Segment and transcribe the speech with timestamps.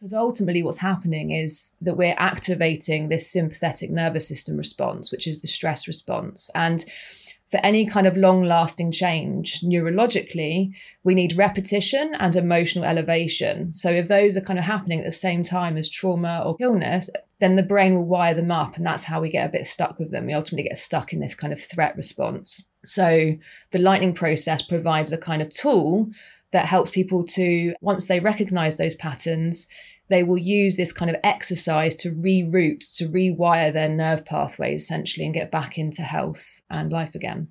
[0.00, 5.42] Because ultimately, what's happening is that we're activating this sympathetic nervous system response, which is
[5.42, 6.50] the stress response.
[6.54, 6.82] And
[7.50, 10.74] for any kind of long lasting change neurologically,
[11.04, 13.74] we need repetition and emotional elevation.
[13.74, 17.10] So, if those are kind of happening at the same time as trauma or illness,
[17.40, 18.78] then the brain will wire them up.
[18.78, 20.26] And that's how we get a bit stuck with them.
[20.26, 22.66] We ultimately get stuck in this kind of threat response.
[22.86, 23.34] So,
[23.72, 26.08] the lightning process provides a kind of tool
[26.52, 29.66] that helps people to, once they recognize those patterns,
[30.08, 35.24] they will use this kind of exercise to reroute, to rewire their nerve pathways essentially
[35.24, 37.48] and get back into health and life again.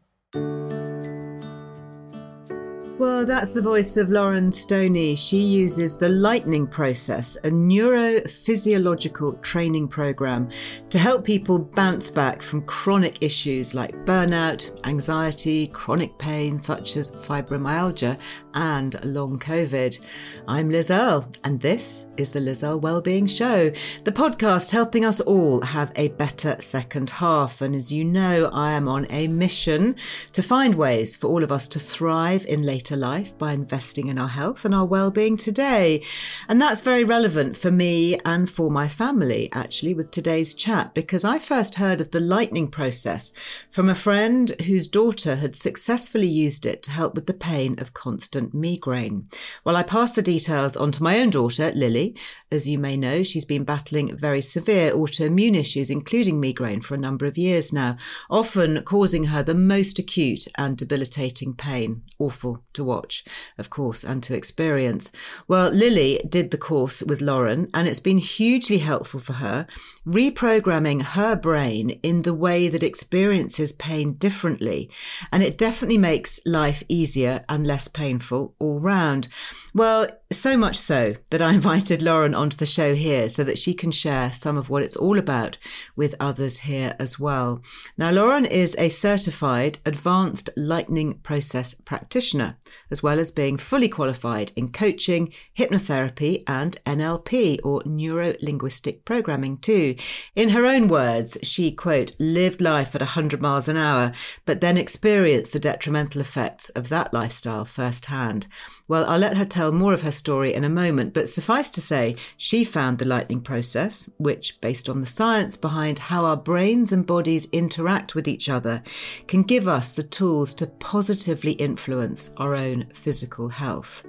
[3.00, 5.16] Well, that's the voice of Lauren Stoney.
[5.16, 10.50] She uses the Lightning Process, a neurophysiological training program
[10.90, 17.12] to help people bounce back from chronic issues like burnout, anxiety, chronic pain such as
[17.12, 18.20] fibromyalgia,
[18.56, 20.00] and long COVID.
[20.48, 23.70] I'm Liz Earle, and this is the Liz Earle Wellbeing Show,
[24.04, 27.62] the podcast helping us all have a better second half.
[27.62, 29.96] And as you know, I am on a mission
[30.34, 34.18] to find ways for all of us to thrive in later life by investing in
[34.18, 36.04] our health and our well-being today.
[36.48, 41.26] And that's very relevant for me and for my family, actually, with today's chat, because
[41.26, 43.34] I first heard of the lightning process
[43.70, 47.94] from a friend whose daughter had successfully used it to help with the pain of
[47.94, 49.28] constant migraine.
[49.64, 52.16] Well, I passed the details on to my own daughter, Lily.
[52.52, 56.98] As you may know, she's been battling very severe autoimmune issues, including migraine, for a
[56.98, 57.98] number of years now,
[58.30, 62.04] often causing her the most acute and debilitating pain.
[62.18, 63.24] Awful to watch,
[63.58, 65.12] of course, and to experience.
[65.48, 69.68] Well, Lily did the course with Lauren, and it's been hugely helpful for her,
[70.08, 74.90] reprogramming her brain in the way that experiences pain differently.
[75.32, 79.28] And it definitely makes life easier and less painful all round.
[79.74, 83.74] Well, so much so that I invited Lauren onto the show here so that she
[83.74, 85.58] can share some of what it's all about
[85.96, 87.62] with others here as well.
[87.98, 92.58] Now, Lauren is a certified advanced lightning process practitioner,
[92.92, 99.58] as well as being fully qualified in coaching, hypnotherapy, and NLP or neuro linguistic programming
[99.58, 99.96] too.
[100.36, 104.12] In her own words, she, quote, lived life at 100 miles an hour,
[104.46, 108.48] but then experienced the detrimental effects of that lifestyle firsthand.
[108.90, 111.80] Well, I'll let her tell more of her story in a moment, but suffice to
[111.80, 116.92] say, she found the lightning process, which, based on the science behind how our brains
[116.92, 118.82] and bodies interact with each other,
[119.28, 124.04] can give us the tools to positively influence our own physical health.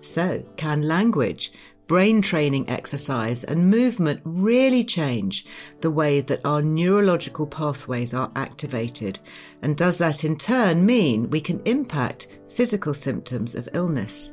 [0.00, 1.52] So, can language,
[1.86, 5.46] brain training exercise, and movement really change
[5.80, 9.18] the way that our neurological pathways are activated?
[9.62, 14.32] And does that in turn mean we can impact physical symptoms of illness?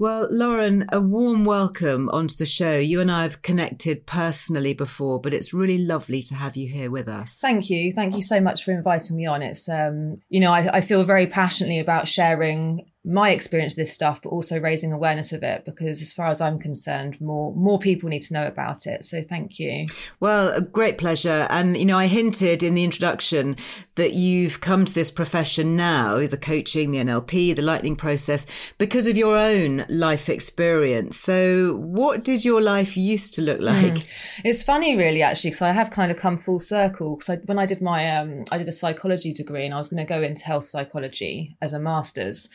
[0.00, 2.78] Well, Lauren, a warm welcome onto the show.
[2.78, 6.88] You and I have connected personally before, but it's really lovely to have you here
[6.88, 7.40] with us.
[7.40, 7.90] Thank you.
[7.90, 9.42] Thank you so much for inviting me on.
[9.42, 13.92] It's, um, you know, I, I feel very passionately about sharing my experience of this
[13.92, 17.78] stuff, but also raising awareness of it because, as far as I'm concerned, more more
[17.78, 19.02] people need to know about it.
[19.04, 19.86] So, thank you.
[20.20, 21.46] Well, a great pleasure.
[21.48, 23.56] And you know, I hinted in the introduction
[23.94, 28.46] that you've come to this profession now, the coaching, the NLP, the lightning process,
[28.76, 31.18] because of your own life experience.
[31.18, 33.94] So, what did your life used to look like?
[33.94, 34.08] Mm.
[34.44, 37.16] It's funny, really, actually, because I have kind of come full circle.
[37.16, 40.04] Because when I did my, um, I did a psychology degree, and I was going
[40.04, 42.48] to go into health psychology as a master's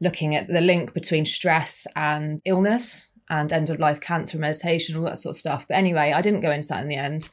[0.00, 5.04] looking at the link between stress and illness and end of life cancer meditation, all
[5.04, 5.66] that sort of stuff.
[5.68, 7.28] But anyway, I didn't go into that in the end.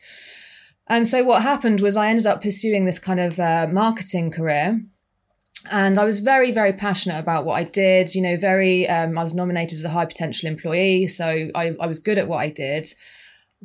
[0.87, 4.81] And so what happened was I ended up pursuing this kind of uh, marketing career.
[5.71, 8.13] And I was very, very passionate about what I did.
[8.15, 11.07] You know, very, um, I was nominated as a high potential employee.
[11.07, 12.87] So I, I was good at what I did.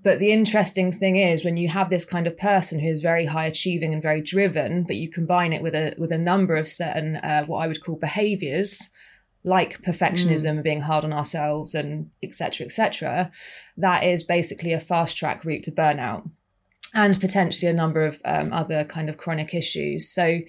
[0.02, 3.46] But the interesting thing is when you have this kind of person who's very high
[3.46, 7.16] achieving and very driven, but you combine it with a with a number of certain
[7.16, 8.90] uh, what I would call behaviors,
[9.44, 10.62] like perfectionism, mm.
[10.62, 12.66] being hard on ourselves, and etc.
[12.66, 13.30] etc.
[13.76, 16.30] that is basically a fast track route to burnout
[16.94, 20.08] and potentially a number of um, other kind of chronic issues.
[20.08, 20.40] So,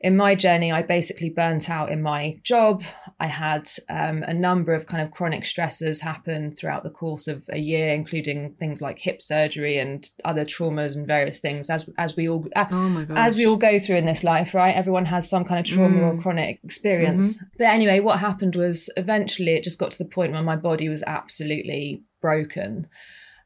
[0.00, 2.84] in my journey, I basically burnt out in my job.
[3.20, 7.44] I had um, a number of kind of chronic stressors happen throughout the course of
[7.48, 11.68] a year, including things like hip surgery and other traumas and various things.
[11.68, 14.74] As as we all oh as we all go through in this life, right?
[14.74, 16.18] Everyone has some kind of trauma mm.
[16.18, 17.36] or chronic experience.
[17.36, 17.46] Mm-hmm.
[17.58, 20.88] But anyway, what happened was eventually it just got to the point where my body
[20.88, 22.86] was absolutely broken.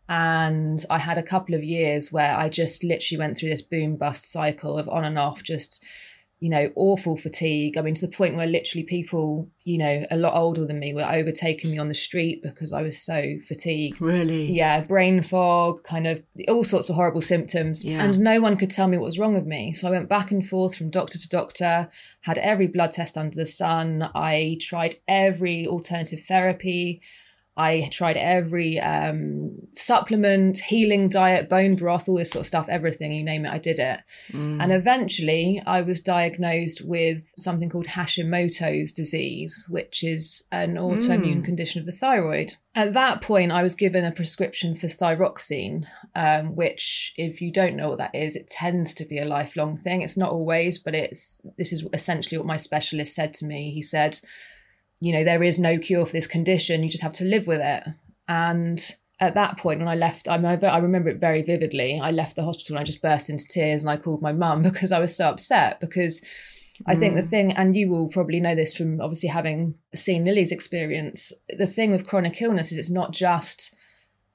[0.09, 3.97] And I had a couple of years where I just literally went through this boom
[3.97, 5.83] bust cycle of on and off, just,
[6.43, 7.79] you know, awful fatigue.
[7.79, 10.93] I mean, to the point where literally people, you know, a lot older than me
[10.93, 14.01] were overtaking me on the street because I was so fatigued.
[14.01, 14.51] Really?
[14.51, 17.85] Yeah, brain fog, kind of all sorts of horrible symptoms.
[17.85, 18.03] Yeah.
[18.03, 19.73] And no one could tell me what was wrong with me.
[19.73, 21.89] So I went back and forth from doctor to doctor,
[22.23, 24.11] had every blood test under the sun.
[24.13, 27.03] I tried every alternative therapy.
[27.57, 33.13] I tried every um, supplement, healing diet, bone broth, all this sort of stuff, everything,
[33.13, 34.01] you name it, I did it.
[34.31, 34.63] Mm.
[34.63, 41.45] And eventually I was diagnosed with something called Hashimoto's disease, which is an autoimmune mm.
[41.45, 42.55] condition of the thyroid.
[42.75, 45.85] At that point, I was given a prescription for thyroxine,
[46.15, 49.77] um, which, if you don't know what that is, it tends to be a lifelong
[49.77, 50.01] thing.
[50.01, 53.73] It's not always, but it's this is essentially what my specialist said to me.
[53.73, 54.19] He said,
[55.03, 56.85] you know, there is no cure for this condition.
[56.85, 57.83] You just have to live with it.
[58.29, 58.81] And
[59.19, 61.99] at that point, when I left, I remember it very vividly.
[62.01, 64.63] I left the hospital and I just burst into tears and I called my mum
[64.69, 66.25] because I was so upset because
[66.87, 67.29] I think the mm.
[67.29, 71.91] thing, and you will probably know this from obviously having seen Lily's experience, the thing
[71.91, 73.75] with chronic illness is it's not just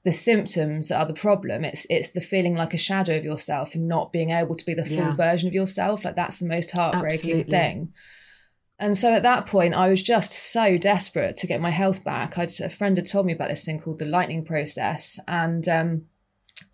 [0.04, 1.64] the symptoms that are the problem.
[1.64, 4.74] It's it's the feeling like a shadow of yourself and not being able to be
[4.74, 5.14] the full yeah.
[5.14, 6.04] version of yourself.
[6.04, 7.50] Like that's the most heartbreaking Absolutely.
[7.50, 7.92] thing.
[8.80, 12.38] And so at that point, I was just so desperate to get my health back.
[12.38, 16.02] I'd, a friend had told me about this thing called the lightning process, and um,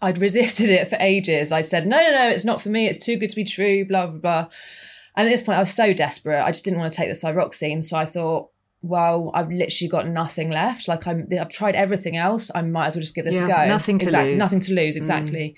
[0.03, 1.51] I'd resisted it for ages.
[1.51, 2.87] I said, no, no, no, it's not for me.
[2.87, 4.49] It's too good to be true, blah, blah, blah.
[5.17, 6.43] And at this point, I was so desperate.
[6.43, 7.83] I just didn't want to take the thyroxine.
[7.83, 8.51] So I thought,
[8.83, 10.89] well, I've literally got nothing left.
[10.89, 12.51] Like I'm, I've tried everything else.
[12.55, 13.69] I might as well just give this yeah, a go.
[13.69, 14.39] Nothing to exactly, lose.
[14.39, 15.57] Nothing to lose, exactly.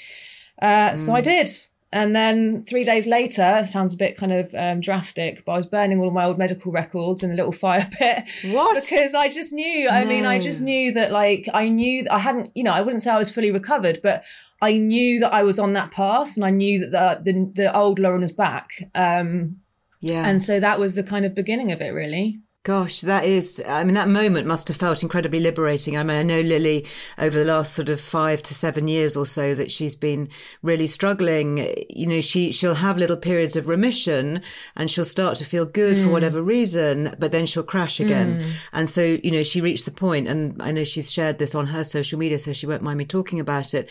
[0.62, 0.66] Mm.
[0.66, 0.98] Uh, mm.
[0.98, 1.50] So I did.
[1.96, 5.64] And then three days later, sounds a bit kind of um, drastic, but I was
[5.64, 8.24] burning all of my old medical records in a little fire pit.
[8.44, 8.74] What?
[8.74, 9.88] Because I just knew.
[9.88, 13.02] I mean, I just knew that, like, I knew I hadn't, you know, I wouldn't
[13.02, 14.24] say I was fully recovered, but
[14.60, 17.76] I knew that I was on that path, and I knew that the the, the
[17.76, 18.90] old Lauren was back.
[18.94, 19.56] Um,
[20.00, 20.28] yeah.
[20.28, 22.40] And so that was the kind of beginning of it, really.
[22.66, 25.96] Gosh, that is, I mean, that moment must have felt incredibly liberating.
[25.96, 26.84] I mean, I know Lily
[27.16, 30.28] over the last sort of five to seven years or so that she's been
[30.62, 31.72] really struggling.
[31.88, 34.42] You know, she, she'll have little periods of remission
[34.74, 36.02] and she'll start to feel good mm.
[36.02, 38.42] for whatever reason, but then she'll crash again.
[38.42, 38.52] Mm.
[38.72, 41.68] And so, you know, she reached the point, and I know she's shared this on
[41.68, 43.88] her social media, so she won't mind me talking about it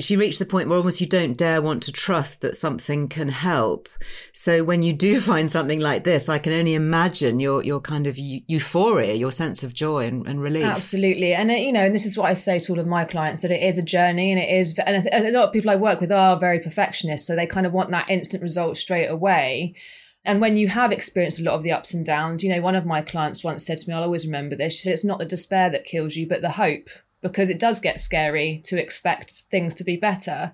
[0.00, 3.28] she reached the point where almost you don't dare want to trust that something can
[3.28, 3.88] help.
[4.32, 8.06] So when you do find something like this, I can only imagine your your kind
[8.06, 10.64] of euphoria, your sense of joy and, and relief.
[10.64, 13.04] Absolutely, and uh, you know, and this is what I say to all of my
[13.04, 14.78] clients that it is a journey, and it is.
[14.78, 17.72] And a lot of people I work with are very perfectionist, so they kind of
[17.72, 19.74] want that instant result straight away.
[20.26, 22.74] And when you have experienced a lot of the ups and downs, you know, one
[22.74, 24.72] of my clients once said to me, I'll always remember this.
[24.72, 26.88] She said, It's not the despair that kills you, but the hope
[27.24, 30.52] because it does get scary to expect things to be better.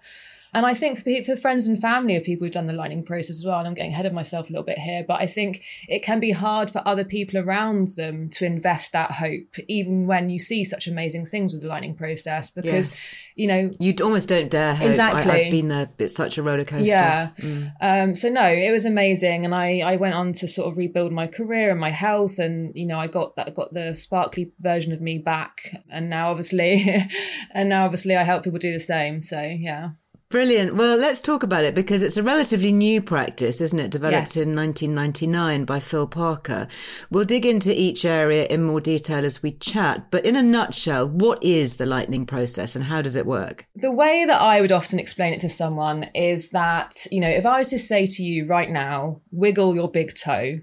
[0.52, 3.38] And I think for, for friends and family of people who've done the lightning process
[3.38, 5.64] as well, and I'm getting ahead of myself a little bit here, but I think
[5.88, 10.30] it can be hard for other people around them to invest that hope, even when
[10.30, 13.14] you see such amazing things with the lightning process, because, yes.
[13.36, 13.70] you know.
[13.78, 14.88] You almost don't dare hope.
[14.88, 15.30] Exactly.
[15.30, 15.90] I, have been there.
[15.98, 16.86] It's such a roller coaster.
[16.86, 17.30] Yeah.
[17.38, 17.72] Mm.
[17.80, 19.44] Um, so, no, it was amazing.
[19.44, 22.38] And I, I went on to sort of rebuild my career and my health.
[22.38, 25.76] And, you know, I got that, got the sparkly version of me back.
[25.90, 26.84] And now, obviously,
[27.52, 29.20] and now, obviously, I help people do the same.
[29.22, 29.90] So, yeah.
[30.30, 30.76] Brilliant.
[30.76, 33.90] Well, let's talk about it because it's a relatively new practice, isn't it?
[33.90, 34.46] Developed yes.
[34.46, 36.68] in 1999 by Phil Parker.
[37.10, 41.08] We'll dig into each area in more detail as we chat, but in a nutshell,
[41.08, 43.66] what is the lightning process and how does it work?
[43.74, 47.44] The way that I would often explain it to someone is that, you know, if
[47.44, 50.60] I was to say to you right now, wiggle your big toe,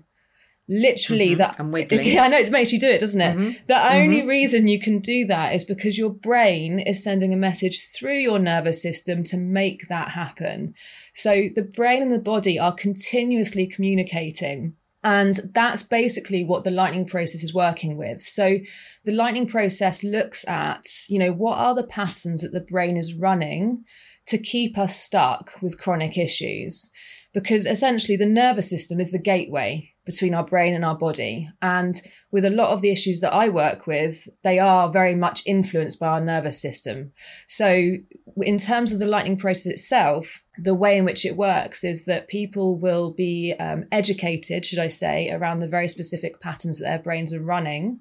[0.69, 1.37] literally Mhm.
[1.37, 2.05] that And wiggling.
[2.05, 3.37] Yeah, I know it makes you do it, doesn't it?
[3.37, 3.55] Mhm.
[3.67, 7.87] The only reason you can do that is because your brain is sending a message
[7.95, 10.73] through your nervous system to make that happen.
[11.13, 14.73] So the brain and the body are continuously communicating.
[15.03, 18.19] And that's basically what the lightning process is working with.
[18.19, 18.57] So
[19.05, 23.13] the lightning process looks at, you know, what are the patterns that the brain is
[23.13, 23.83] running
[24.25, 26.91] to keep us stuck with chronic issues?
[27.33, 31.47] Because essentially the nervous system is the gateway between our brain and our body.
[31.61, 35.43] And with a lot of the issues that I work with, they are very much
[35.45, 37.11] influenced by our nervous system.
[37.47, 37.97] So,
[38.37, 42.27] in terms of the lightning process itself, the way in which it works is that
[42.27, 46.99] people will be um, educated, should I say, around the very specific patterns that their
[46.99, 47.99] brains are running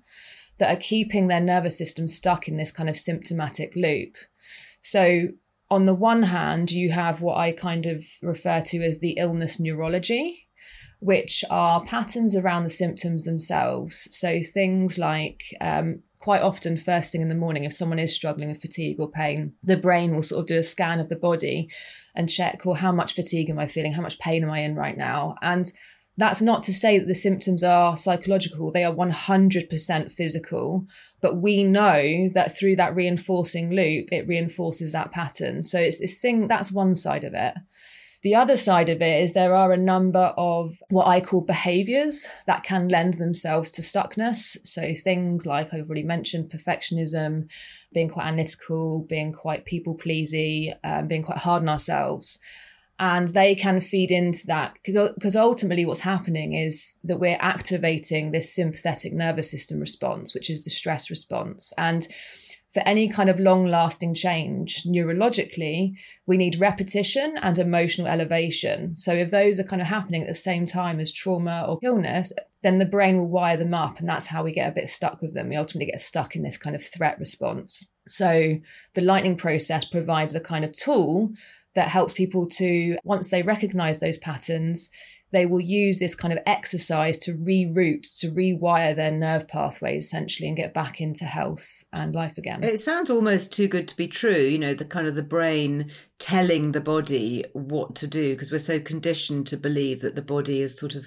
[0.59, 4.17] that are keeping their nervous system stuck in this kind of symptomatic loop.
[4.81, 5.29] So,
[5.69, 9.59] on the one hand, you have what I kind of refer to as the illness
[9.59, 10.46] neurology,
[11.01, 14.09] which are patterns around the symptoms themselves.
[14.11, 18.49] So things like um, quite often, first thing in the morning, if someone is struggling
[18.49, 21.71] with fatigue or pain, the brain will sort of do a scan of the body
[22.15, 23.93] and check, well, how much fatigue am I feeling?
[23.93, 25.37] How much pain am I in right now?
[25.43, 25.71] And
[26.17, 30.87] that's not to say that the symptoms are psychological, they are 100% physical.
[31.21, 35.63] But we know that through that reinforcing loop, it reinforces that pattern.
[35.63, 37.55] So it's this thing that's one side of it.
[38.23, 42.29] The other side of it is there are a number of what I call behaviors
[42.47, 44.57] that can lend themselves to stuckness.
[44.67, 47.51] So things like I've already mentioned perfectionism,
[47.93, 52.39] being quite analytical, being quite people pleasy, um, being quite hard on ourselves
[52.99, 58.55] and they can feed into that because ultimately what's happening is that we're activating this
[58.55, 62.09] sympathetic nervous system response which is the stress response and
[62.77, 68.95] for any kind of long lasting change neurologically we need repetition and emotional elevation.
[68.95, 72.35] So if those are kind of happening at the same time as trauma or illness
[72.61, 75.23] then the brain will wire them up and that's how we get a bit stuck
[75.23, 75.49] with them.
[75.49, 77.89] We ultimately get stuck in this kind of threat response.
[78.09, 78.59] So
[78.93, 81.33] the lightning process provides a kind of tool
[81.75, 84.91] that helps people to, once they recognize those patterns,
[85.33, 90.49] they will use this kind of exercise to reroute, to rewire their nerve pathways essentially
[90.49, 92.63] and get back into health and life again.
[92.63, 95.91] It sounds almost too good to be true, you know, the kind of the brain
[96.19, 100.63] telling the body what to do because we're so conditioned to believe that the body
[100.63, 101.07] has sort of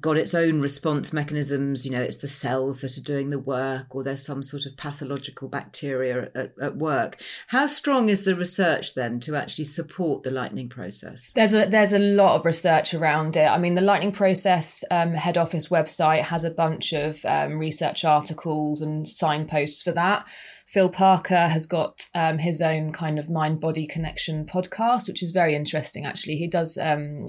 [0.00, 3.94] got its own response mechanisms you know it's the cells that are doing the work
[3.94, 7.20] or there's some sort of pathological bacteria at, at work.
[7.48, 11.32] How strong is the research then to actually support the lightning process?
[11.32, 13.46] There's a there's a lot of research around it.
[13.46, 18.04] I mean the lightning process um, head office website has a bunch of um, research
[18.04, 20.28] articles and signposts for that
[20.66, 25.30] Phil Parker has got um, his own kind of mind body connection podcast, which is
[25.30, 26.36] very interesting, actually.
[26.36, 26.76] He does.
[26.76, 27.26] Um,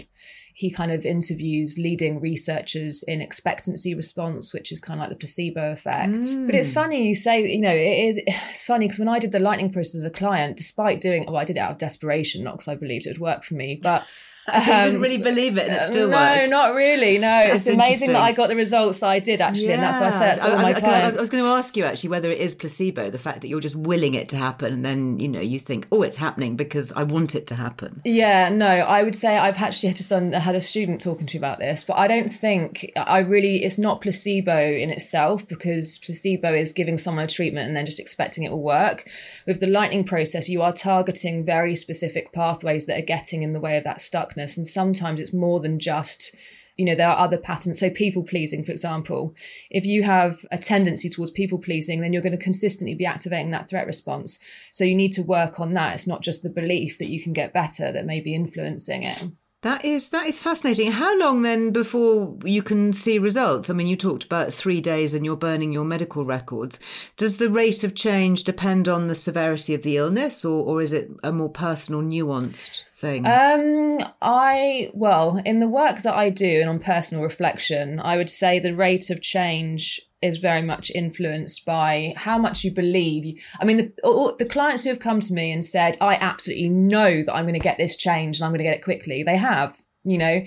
[0.56, 5.16] he kind of interviews leading researchers in expectancy response, which is kind of like the
[5.16, 6.18] placebo effect.
[6.18, 6.48] Mm.
[6.48, 8.20] But it's funny you say, you know, it is.
[8.26, 11.38] It's funny because when I did the lightning process as a client, despite doing, well,
[11.38, 13.80] I did it out of desperation, not because I believed it would work for me,
[13.82, 14.08] but
[14.54, 16.20] um, you didn't really believe it and it still works.
[16.20, 16.50] no, worked.
[16.50, 17.18] not really.
[17.18, 19.74] No, it's amazing that I got the results I did actually, yeah.
[19.74, 21.20] and that's why I said that to all I, my I, clients.
[21.20, 23.60] I was going to ask you actually whether it is placebo, the fact that you're
[23.60, 26.94] just willing it to happen, and then you know you think, oh, it's happening because
[26.94, 28.02] I want it to happen.
[28.06, 31.40] Yeah, no, I would say I've actually just done, had a student talking to me
[31.40, 33.64] about this, but I don't think I really.
[33.64, 38.00] It's not placebo in itself because placebo is giving someone a treatment and then just
[38.00, 39.10] expecting it will work.
[39.46, 43.60] With the lightning process, you are targeting very specific pathways that are getting in the
[43.60, 44.00] way of that
[44.38, 46.36] stuckness, and sometimes it's more than just
[46.78, 49.34] you know there are other patterns so people pleasing for example
[49.72, 53.50] if you have a tendency towards people pleasing then you're going to consistently be activating
[53.50, 54.38] that threat response
[54.72, 57.34] so you need to work on that it's not just the belief that you can
[57.34, 59.24] get better that may be influencing it
[59.64, 60.92] that is that is fascinating.
[60.92, 63.70] How long then before you can see results?
[63.70, 66.80] I mean, you talked about three days and you're burning your medical records.
[67.18, 70.94] Does the rate of change depend on the severity of the illness, or or is
[70.94, 73.26] it a more personal, nuanced thing?
[73.26, 78.30] Um, I well, in the work that I do and on personal reflection, I would
[78.30, 83.40] say the rate of change is very much influenced by how much you believe.
[83.60, 86.70] I mean, the, all, the clients who have come to me and said, I absolutely
[86.70, 89.22] know that I'm going to get this change and I'm going to get it quickly,
[89.22, 90.44] they have, you know.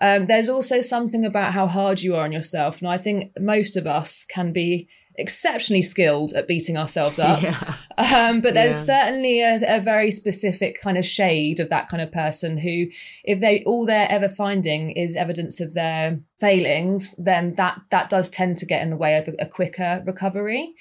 [0.00, 2.80] Um, there's also something about how hard you are on yourself.
[2.80, 7.40] And I think most of us can be exceptionally skilled at beating ourselves up.
[7.42, 7.74] Yeah.
[7.96, 9.04] Um, but there's Yeah.
[9.04, 12.86] certainly a, a very specific kind of shade of that kind of person who,
[13.22, 18.28] if they all they're ever finding is evidence of their failings, then that that does
[18.28, 20.74] tend to get in the way of a, a quicker recovery.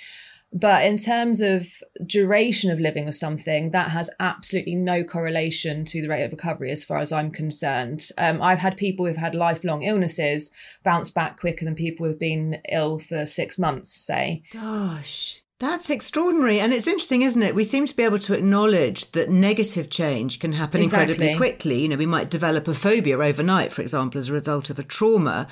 [0.53, 1.67] But in terms of
[2.05, 6.71] duration of living with something, that has absolutely no correlation to the rate of recovery,
[6.71, 8.09] as far as I'm concerned.
[8.17, 10.51] Um, I've had people who've had lifelong illnesses
[10.83, 14.43] bounce back quicker than people who've been ill for six months, say.
[14.51, 15.41] Gosh.
[15.59, 16.59] That's extraordinary.
[16.59, 17.55] And it's interesting, isn't it?
[17.55, 21.13] We seem to be able to acknowledge that negative change can happen Exactly.
[21.13, 21.81] incredibly quickly.
[21.83, 24.83] You know, we might develop a phobia overnight, for example, as a result of a
[24.83, 25.47] trauma.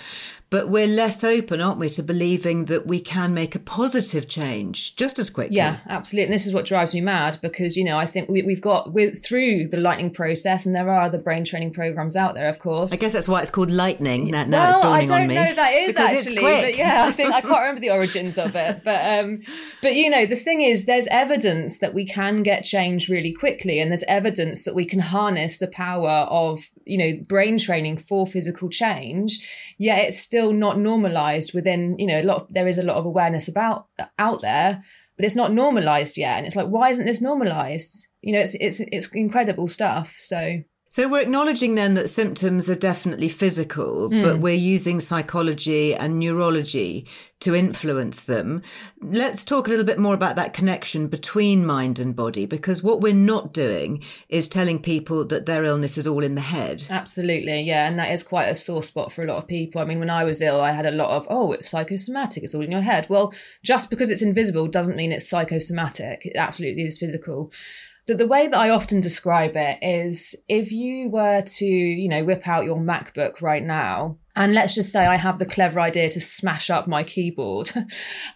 [0.51, 4.98] But we're less open, aren't we, to believing that we can make a positive change
[4.98, 5.55] just as quickly.
[5.55, 6.25] Yeah, absolutely.
[6.25, 8.91] And this is what drives me mad because, you know, I think we, we've got
[8.91, 12.60] we're through the lightning process and there are other brain training programs out there, of
[12.60, 12.91] course.
[12.91, 14.29] I guess that's why it's called lightning.
[14.29, 15.36] Now, now it's well, I dawning don't on me.
[15.36, 18.53] know if that is actually, but yeah, I think I can't remember the origins of
[18.53, 18.84] it.
[18.84, 19.43] But um,
[19.81, 23.79] but you know, the thing is, there's evidence that we can get change really quickly,
[23.79, 28.25] and there's evidence that we can harness the power of you know brain training for
[28.27, 29.75] physical change.
[29.77, 32.41] Yet it's still not normalized within you know a lot.
[32.41, 33.88] Of, there is a lot of awareness about
[34.19, 34.83] out there,
[35.15, 36.38] but it's not normalized yet.
[36.38, 38.07] And it's like, why isn't this normalized?
[38.21, 40.15] You know, it's it's it's incredible stuff.
[40.17, 40.61] So
[40.91, 44.21] So we're acknowledging then that symptoms are definitely physical, Hmm.
[44.24, 47.05] but we're using psychology and neurology
[47.39, 48.62] to influence them.
[49.01, 53.00] Let's talk a little bit more about that connection between mind and body, because what
[53.00, 56.83] we're not doing is telling people that their illness is all in the head.
[56.89, 59.79] Absolutely, yeah, and that is quite a sore spot for a lot of people.
[59.79, 62.53] I mean, when I was ill, I had a lot of, oh, it's psychosomatic, it's
[62.53, 63.07] all in your head.
[63.07, 63.33] Well,
[63.63, 66.25] just because it's invisible doesn't mean it's psychosomatic.
[66.25, 67.50] It absolutely is physical.
[68.08, 72.24] But the way that I often describe it is if you were to, you know,
[72.24, 76.10] whip out your MacBook right now, and let's just say I have the clever idea
[76.10, 77.72] to smash up my keyboard.
[77.75, 77.86] um,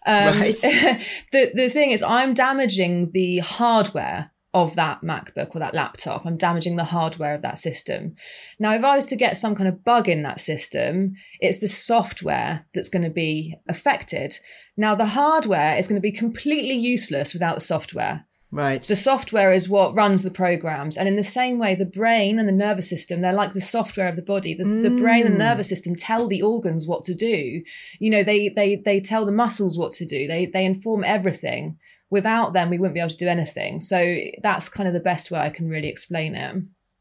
[0.05, 0.53] Right.
[1.31, 6.25] the, the thing is, I'm damaging the hardware of that MacBook or that laptop.
[6.25, 8.15] I'm damaging the hardware of that system.
[8.57, 11.67] Now, if I was to get some kind of bug in that system, it's the
[11.67, 14.39] software that's going to be affected.
[14.77, 18.25] Now, the hardware is going to be completely useless without the software.
[18.51, 18.81] Right.
[18.81, 20.97] The software is what runs the programs.
[20.97, 24.07] And in the same way, the brain and the nervous system, they're like the software
[24.07, 24.53] of the body.
[24.53, 25.39] The, the brain and mm.
[25.39, 27.61] nervous system tell the organs what to do.
[27.99, 30.27] You know, they, they, they tell the muscles what to do.
[30.27, 31.77] They, they inform everything.
[32.09, 33.81] Without them, we wouldn't be able to do anything.
[33.81, 36.55] So that's kind of the best way I can really explain it.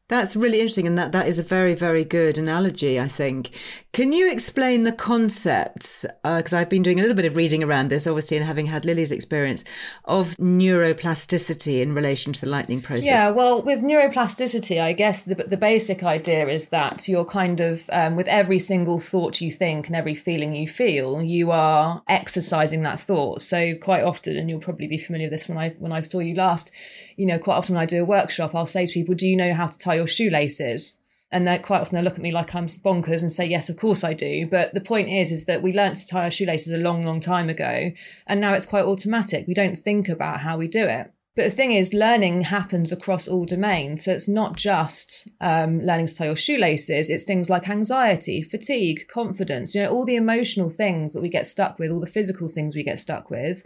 [0.07, 3.49] That's really interesting, and that, that is a very, very good analogy, I think.
[3.91, 6.05] Can you explain the concepts?
[6.23, 8.85] Because I've been doing a little bit of reading around this, obviously, and having had
[8.85, 9.65] Lily's experience
[10.03, 13.05] of neuroplasticity in relation to the lightning process.
[13.05, 17.89] Yeah, well, with neuroplasticity, I guess the, the basic idea is that you're kind of,
[17.91, 22.83] um, with every single thought you think and every feeling you feel, you are exercising
[22.83, 23.41] that thought.
[23.41, 26.19] So quite often, and you'll probably be familiar with this when I when I saw
[26.19, 26.69] you last,
[27.17, 29.35] you know, quite often when I do a workshop, I'll say to people, "Do you
[29.35, 30.99] know how to tie your shoelaces?"
[31.31, 33.77] And they quite often they look at me like I'm bonkers and say, "Yes, of
[33.77, 36.71] course I do." But the point is, is that we learnt to tie our shoelaces
[36.71, 37.91] a long, long time ago,
[38.27, 39.45] and now it's quite automatic.
[39.47, 41.11] We don't think about how we do it.
[41.35, 44.05] But the thing is, learning happens across all domains.
[44.05, 49.07] So it's not just um, learning to tie your shoelaces, it's things like anxiety, fatigue,
[49.09, 52.47] confidence, you know, all the emotional things that we get stuck with, all the physical
[52.47, 53.63] things we get stuck with.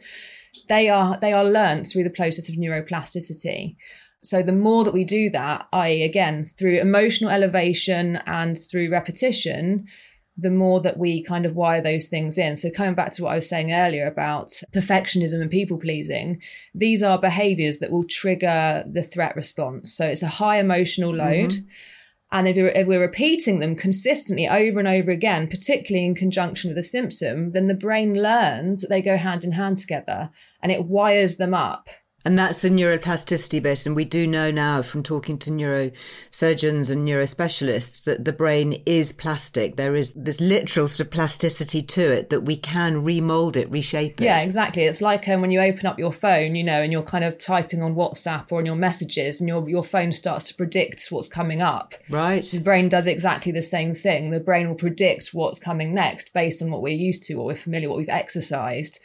[0.68, 3.76] They are they are learnt through the process of neuroplasticity.
[4.24, 9.88] So the more that we do that, i.e., again, through emotional elevation and through repetition,
[10.42, 12.56] the more that we kind of wire those things in.
[12.56, 16.42] So, coming back to what I was saying earlier about perfectionism and people pleasing,
[16.74, 19.94] these are behaviors that will trigger the threat response.
[19.94, 21.52] So, it's a high emotional load.
[21.52, 21.68] Mm-hmm.
[22.32, 26.70] And if, you're, if we're repeating them consistently over and over again, particularly in conjunction
[26.70, 30.30] with a symptom, then the brain learns that they go hand in hand together
[30.62, 31.90] and it wires them up.
[32.26, 33.86] And that's the neuroplasticity bit.
[33.86, 39.14] And we do know now from talking to neurosurgeons and neurospecialists that the brain is
[39.14, 39.78] plastic.
[39.78, 44.20] There is this literal sort of plasticity to it that we can remold it, reshape
[44.20, 44.26] it.
[44.26, 44.84] Yeah, exactly.
[44.84, 47.38] It's like um, when you open up your phone, you know, and you're kind of
[47.38, 51.30] typing on WhatsApp or on your messages, and your your phone starts to predict what's
[51.30, 51.94] coming up.
[52.10, 52.44] Right.
[52.44, 54.32] The brain does exactly the same thing.
[54.32, 57.56] The brain will predict what's coming next based on what we're used to, what we're
[57.56, 59.00] familiar, what we've exercised.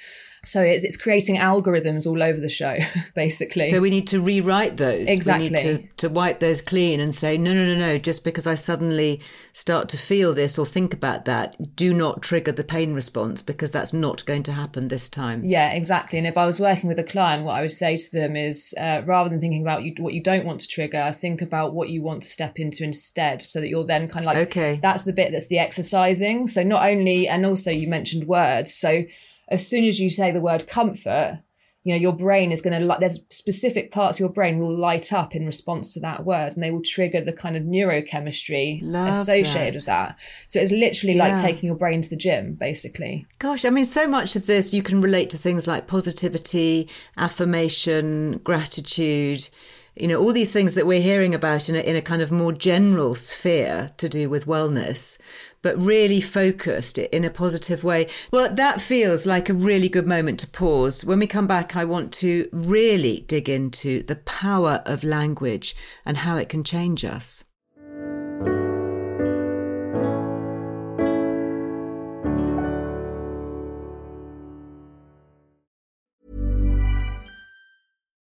[0.45, 2.77] So it's it's creating algorithms all over the show,
[3.15, 3.69] basically.
[3.69, 5.09] So we need to rewrite those.
[5.09, 5.45] Exactly.
[5.45, 8.47] We need to, to wipe those clean and say, no, no, no, no, just because
[8.47, 9.21] I suddenly
[9.53, 13.71] start to feel this or think about that, do not trigger the pain response because
[13.71, 15.45] that's not going to happen this time.
[15.45, 16.19] Yeah, exactly.
[16.19, 18.75] And if I was working with a client, what I would say to them is
[18.81, 21.89] uh, rather than thinking about you, what you don't want to trigger, think about what
[21.89, 24.79] you want to step into instead so that you're then kind of like, Okay.
[24.83, 26.47] that's the bit that's the exercising.
[26.47, 28.75] So not only, and also you mentioned words.
[28.75, 29.05] So
[29.49, 31.43] as soon as you say the word comfort,
[31.83, 35.13] you know your brain is going to there's specific parts of your brain will light
[35.13, 39.09] up in response to that word and they will trigger the kind of neurochemistry Love
[39.09, 39.75] associated that.
[39.75, 41.27] with that so it's literally Yeah.
[41.29, 44.73] like taking your brain to the gym basically Gosh, I mean, so much of this
[44.73, 49.49] you can relate to things like positivity, affirmation, gratitude,
[49.97, 52.33] you know, all these things that we're hearing about in a, in a kind of
[52.33, 55.21] more general sphere to do with wellness,
[55.63, 58.09] but really focused in a positive way.
[58.33, 61.05] Well, that feels like a really good moment to pause.
[61.05, 66.19] When we come back, I want to really dig into the power of language and
[66.19, 67.45] how it can change us.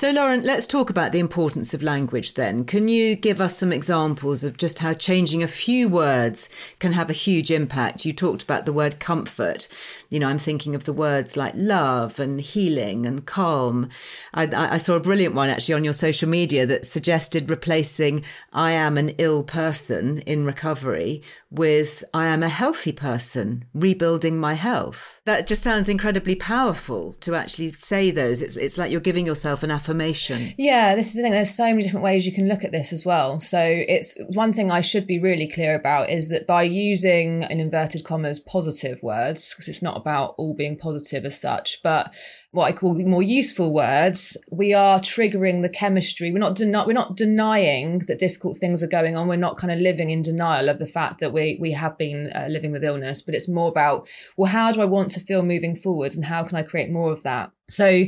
[0.00, 2.64] So, Lauren, let's talk about the importance of language then.
[2.64, 7.10] Can you give us some examples of just how changing a few words can have
[7.10, 8.06] a huge impact?
[8.06, 9.68] You talked about the word comfort.
[10.08, 13.90] You know, I'm thinking of the words like love and healing and calm.
[14.32, 18.70] I, I saw a brilliant one actually on your social media that suggested replacing I
[18.70, 25.20] am an ill person in recovery with I am a healthy person rebuilding my health.
[25.24, 28.40] That just sounds incredibly powerful to actually say those.
[28.40, 30.54] It's, it's like you're giving yourself an affirmation.
[30.56, 31.32] Yeah, this is the thing.
[31.32, 33.40] There's so many different ways you can look at this as well.
[33.40, 37.60] So it's one thing I should be really clear about is that by using in
[37.60, 42.14] inverted commas positive words, because it's not about all being positive as such, but
[42.52, 46.32] what I call more useful words, we are triggering the chemistry.
[46.32, 49.28] We're not we're not denying that difficult things are going on.
[49.28, 52.32] We're not kind of living in denial of the fact that we we have been
[52.34, 55.42] uh, living with illness, but it's more about well, how do I want to feel
[55.42, 57.52] moving forwards, and how can I create more of that?
[57.68, 58.04] So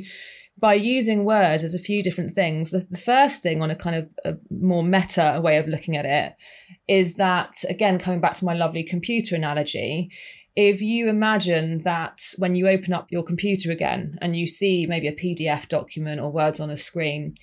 [0.58, 2.70] by using words, there's a few different things.
[2.70, 6.04] The, the first thing, on a kind of a more meta way of looking at
[6.04, 6.34] it,
[6.88, 10.10] is that again, coming back to my lovely computer analogy,
[10.54, 15.08] if you imagine that when you open up your computer again and you see maybe
[15.08, 17.36] a PDF document or words on a screen,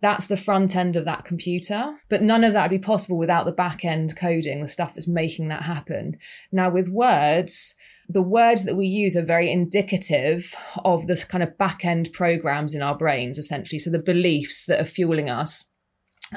[0.00, 1.94] that's the front end of that computer.
[2.08, 5.08] But none of that would be possible without the back end coding, the stuff that's
[5.08, 6.18] making that happen.
[6.52, 7.74] Now, with words,
[8.08, 12.74] the words that we use are very indicative of the kind of back end programs
[12.74, 13.78] in our brains, essentially.
[13.78, 15.64] So the beliefs that are fueling us.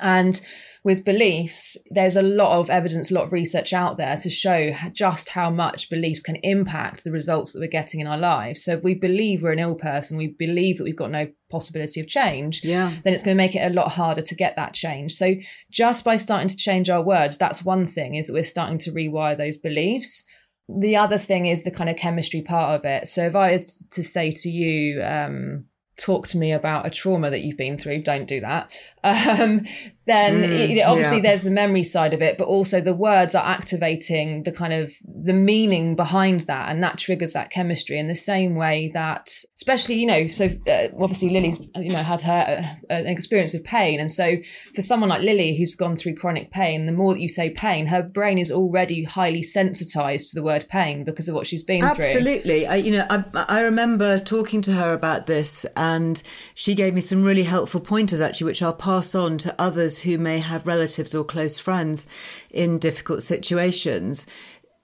[0.01, 0.39] And
[0.87, 4.71] with beliefs, there's a lot of evidence, a lot of research out there to show
[4.93, 8.63] just how much beliefs can impact the results that we're getting in our lives.
[8.63, 11.99] So if we believe we're an ill person, we believe that we've got no possibility
[11.99, 12.93] of change, Yeah.
[13.03, 15.11] then it's going to make it a lot harder to get that change.
[15.15, 15.35] So
[15.69, 18.91] just by starting to change our words, that's one thing is that we're starting to
[18.93, 20.23] rewire those beliefs.
[20.69, 23.09] The other thing is the kind of chemistry part of it.
[23.09, 25.65] So if I was to say to you, um,
[25.99, 28.73] talk to me about a trauma that you've been through, don't do that.
[29.03, 29.65] Um,
[30.07, 31.23] then Mm, it, obviously yeah.
[31.23, 34.93] there's the memory side of it, but also the words are activating the kind of
[35.05, 39.95] the meaning behind that, and that triggers that chemistry in the same way that, especially
[39.95, 43.99] you know, so uh, obviously Lily's you know had her uh, an experience of pain,
[43.99, 44.37] and so
[44.75, 47.87] for someone like Lily who's gone through chronic pain, the more that you say pain,
[47.87, 51.81] her brain is already highly sensitized to the word pain because of what she's been
[51.81, 52.05] through.
[52.05, 52.65] Absolutely.
[52.79, 56.21] You know, I, I remember talking to her about this, and
[56.53, 60.17] she gave me some really helpful pointers, actually, which I'll pass on to others who
[60.17, 62.07] may have relatives or close friends
[62.49, 64.27] in difficult situations.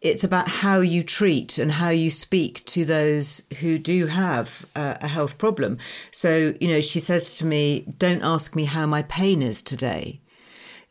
[0.01, 4.95] It's about how you treat and how you speak to those who do have uh,
[4.99, 5.77] a health problem.
[6.11, 10.19] So, you know, she says to me, Don't ask me how my pain is today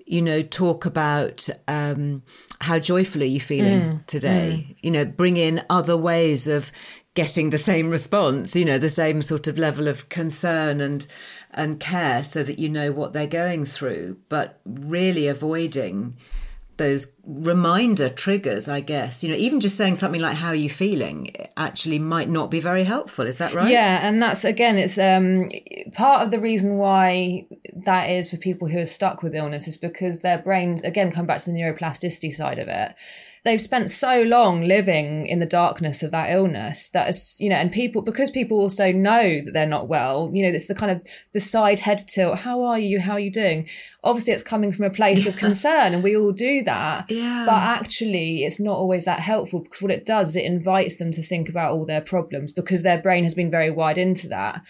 [0.04, 2.22] you know, talk about um,
[2.60, 4.76] how joyful are you feeling today?
[4.82, 6.72] You know, bring in other ways of
[7.14, 8.56] getting the same response.
[8.56, 11.06] You know, the same sort of level of concern and
[11.54, 16.16] and care, so that you know what they're going through, but really avoiding
[16.78, 18.68] those reminder triggers.
[18.68, 22.28] I guess you know, even just saying something like "How are you feeling?" actually might
[22.28, 23.26] not be very helpful.
[23.26, 23.70] Is that right?
[23.70, 25.50] Yeah, and that's again, it's um
[25.92, 27.46] part of the reason why
[27.84, 31.26] that is for people who are stuck with illness is because their brains again come
[31.26, 32.94] back to the neuroplasticity side of it.
[33.44, 37.56] They've spent so long living in the darkness of that illness that is, you know,
[37.56, 40.92] and people because people also know that they're not well, you know, it's the kind
[40.92, 42.38] of the side head tilt.
[42.38, 43.00] How are you?
[43.00, 43.68] How are you doing?
[44.04, 47.10] Obviously, it's coming from a place of concern, and we all do that.
[47.10, 47.44] Yeah.
[47.44, 51.10] But actually, it's not always that helpful because what it does is it invites them
[51.12, 54.62] to think about all their problems because their brain has been very wired into that.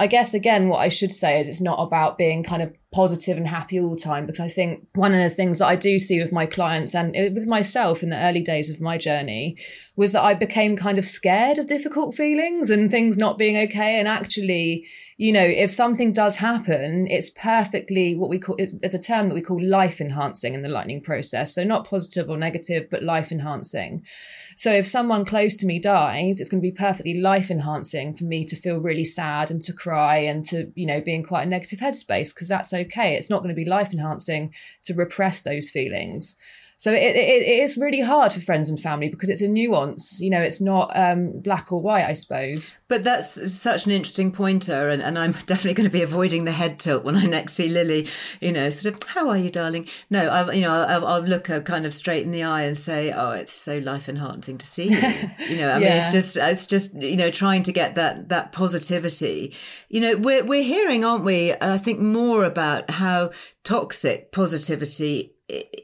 [0.00, 3.36] I guess again, what I should say is it's not about being kind of positive
[3.36, 5.98] and happy all the time because I think one of the things that I do
[5.98, 9.58] see with my clients and uh, with myself in the early days of my journey
[9.96, 13.98] was that I became kind of scared of difficult feelings and things not being okay.
[13.98, 14.86] And actually,
[15.20, 19.34] you know, if something does happen, it's perfectly what we call, there's a term that
[19.34, 21.52] we call life enhancing in the lightning process.
[21.52, 24.06] So not positive or negative, but life enhancing.
[24.54, 28.24] So if someone close to me dies, it's going to be perfectly life enhancing for
[28.24, 31.48] me to feel really sad and to cry and to, you know, be in quite
[31.48, 33.16] a negative headspace because that's okay.
[33.16, 34.54] It's not going to be life enhancing
[34.84, 36.36] to repress those feelings.
[36.80, 40.20] So it, it, it is really hard for friends and family because it's a nuance.
[40.20, 42.72] You know, it's not um, black or white, I suppose.
[42.86, 46.52] But that's such an interesting pointer, and, and I'm definitely going to be avoiding the
[46.52, 48.06] head tilt when I next see Lily.
[48.40, 49.88] You know, sort of, how are you, darling?
[50.08, 52.78] No, I, you know, I'll, I'll look her kind of straight in the eye and
[52.78, 55.00] say, oh, it's so life enhancing to see you.
[55.48, 58.52] You know, I mean, it's just, it's just, you know, trying to get that that
[58.52, 59.56] positivity.
[59.88, 61.54] You know, we're we're hearing, aren't we?
[61.60, 63.32] I think more about how
[63.64, 65.34] toxic positivity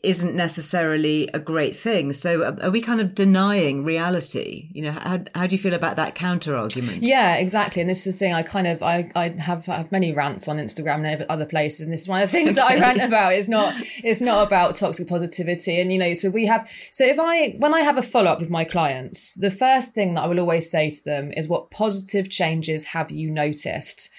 [0.03, 2.13] isn't necessarily a great thing.
[2.13, 4.69] So, uh, are we kind of denying reality?
[4.73, 7.03] You know, how how do you feel about that counter argument?
[7.03, 7.81] Yeah, exactly.
[7.81, 10.49] And this is the thing I kind of I, I have I have many rants
[10.49, 13.01] on Instagram and other places, and this is one of the things that I rant
[13.01, 13.33] about.
[13.33, 15.81] It's not it's not about toxic positivity.
[15.81, 18.41] And you know, so we have so if I when I have a follow up
[18.41, 21.71] with my clients, the first thing that I will always say to them is what
[21.71, 24.11] positive changes have you noticed?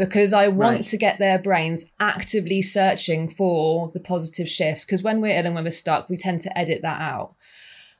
[0.00, 0.84] Because I want Right.
[0.84, 4.86] to get their brains actively searching for the positive shifts.
[4.86, 7.34] Because when we're ill and when we're stuck, we tend to edit that out.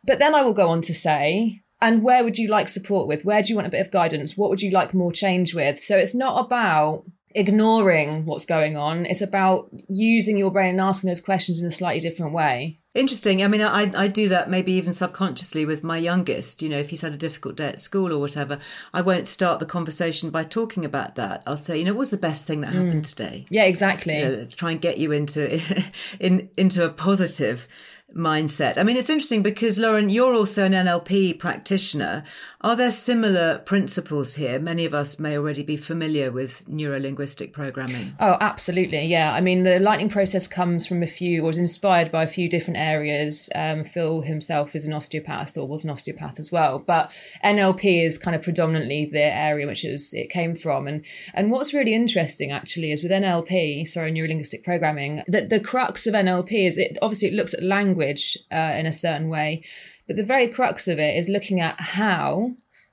[0.02, 3.26] But then I will go on to say, and where would you like support with?
[3.26, 4.34] Where do you want a bit of guidance?
[4.34, 5.78] What would you like more change with?
[5.78, 9.04] So it's not about ignoring what's going on.
[9.04, 12.79] It's about using your brain and asking those questions in a slightly different way.
[12.92, 13.44] Interesting.
[13.44, 16.60] I mean, I I do that maybe even subconsciously with my youngest.
[16.60, 18.58] You know, if he's had a difficult day at school or whatever,
[18.92, 21.44] I won't start the conversation by talking about that.
[21.46, 23.08] I'll say, you know, what's the best thing that happened mm.
[23.08, 23.46] today?
[23.48, 24.18] Yeah, exactly.
[24.18, 25.62] You know, let's try and get you into
[26.20, 27.68] in into a positive
[28.14, 28.76] mindset.
[28.78, 32.24] I mean, it's interesting because Lauren, you're also an NLP practitioner.
[32.62, 34.58] Are there similar principles here?
[34.58, 38.14] Many of us may already be familiar with neurolinguistic programming.
[38.20, 39.06] Oh, absolutely.
[39.06, 39.32] Yeah.
[39.32, 42.48] I mean, the lightning process comes from a few, or is inspired by a few
[42.48, 43.48] different areas.
[43.54, 46.78] Um, Phil himself is an osteopath, or was an osteopath as well.
[46.78, 47.12] But
[47.44, 50.86] NLP is kind of predominantly the area which it, was, it came from.
[50.86, 56.06] And and what's really interesting actually is with NLP, sorry, neurolinguistic programming, that the crux
[56.06, 59.64] of NLP is it obviously it looks at language uh, in a certain way,
[60.06, 62.52] but the very crux of it is looking at how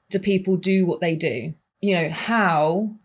[0.10, 1.54] do people do what they do.
[1.82, 2.96] You know, how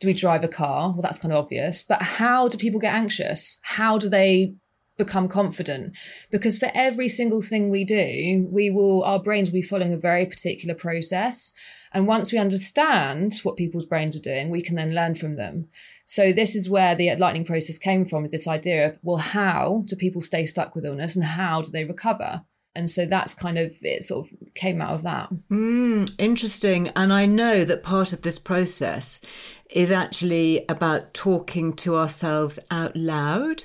[0.00, 0.90] do we drive a car?
[0.92, 1.82] Well, that's kind of obvious.
[1.82, 3.58] But how do people get anxious?
[3.62, 4.54] How do they
[4.96, 5.96] become confident?
[6.30, 9.98] Because for every single thing we do, we will, our brains will be following a
[9.98, 11.52] very particular process.
[11.92, 15.68] And once we understand what people's brains are doing, we can then learn from them.
[16.10, 19.82] So this is where the lightning process came from, is this idea of, well, how
[19.84, 22.40] do people stay stuck with illness and how do they recover?
[22.74, 25.28] And so that's kind of it sort of came out of that.
[25.50, 26.88] Mm, interesting.
[26.96, 29.20] And I know that part of this process
[29.68, 33.64] is actually about talking to ourselves out loud.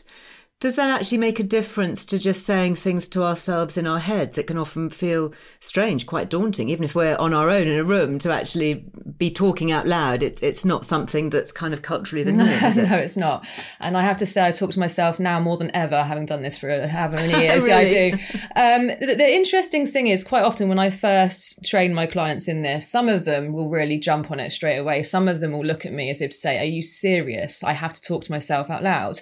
[0.63, 4.37] Does that actually make a difference to just saying things to ourselves in our heads?
[4.37, 7.83] It can often feel strange, quite daunting, even if we're on our own in a
[7.83, 8.85] room to actually
[9.17, 10.23] be talking out loud.
[10.23, 12.89] It, it's not something that's kind of culturally the norm, is it?
[12.89, 13.45] no, it's not.
[13.81, 16.43] And I have to say, I talk to myself now more than ever, having done
[16.43, 17.67] this for however many years.
[17.67, 18.13] Yeah, I do.
[18.55, 22.61] Um, the, the interesting thing is, quite often when I first train my clients in
[22.61, 25.03] this, some of them will really jump on it straight away.
[25.03, 27.65] Some of them will look at me as if to say, Are you serious?
[27.65, 29.19] I have to talk to myself out loud.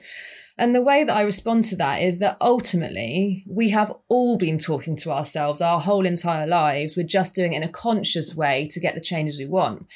[0.61, 4.59] And the way that I respond to that is that ultimately we have all been
[4.59, 6.95] talking to ourselves our whole entire lives.
[6.95, 9.87] We're just doing it in a conscious way to get the changes we want.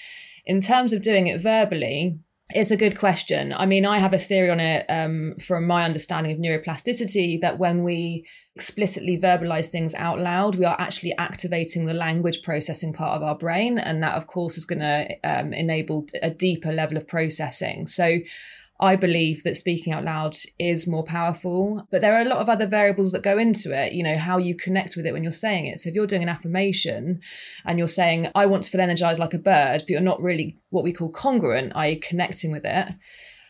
[0.43, 2.17] In terms of doing it verbally,
[2.49, 3.53] it's a good question.
[3.53, 7.59] I mean, I have a theory on it um, from my understanding of neuroplasticity that
[7.59, 8.25] when we
[8.55, 13.37] explicitly verbalize things out loud, we are actually activating the language processing part of our
[13.37, 13.77] brain.
[13.77, 17.85] And that, of course, is going to um, enable a deeper level of processing.
[17.85, 18.17] So,
[18.79, 22.49] I believe that speaking out loud is more powerful, but there are a lot of
[22.49, 23.93] other variables that go into it.
[23.93, 25.79] You know, how you connect with it when you're saying it.
[25.79, 27.21] So if you're doing an affirmation
[27.65, 30.57] and you're saying, I want to feel energized like a bird, but you're not really
[30.71, 32.89] what we call congruent, i.e., connecting with it,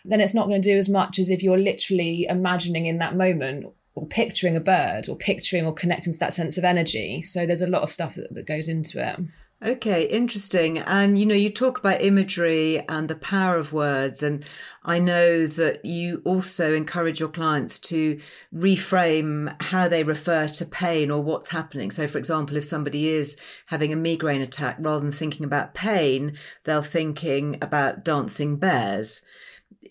[0.03, 3.15] then it's not going to do as much as if you're literally imagining in that
[3.15, 7.23] moment or picturing a bird or picturing or connecting to that sense of energy.
[7.23, 9.19] So there's a lot of stuff that, that goes into it.
[9.63, 10.79] Okay, interesting.
[10.79, 14.21] And you know, you talk about imagery and the power of words.
[14.21, 14.43] And
[14.83, 18.19] I know that you also encourage your clients to
[18.53, 21.89] reframe how they refer to pain or what's happening.
[21.89, 26.37] So, for example, if somebody is having a migraine attack, rather than thinking about pain,
[26.65, 29.23] they're thinking about dancing bears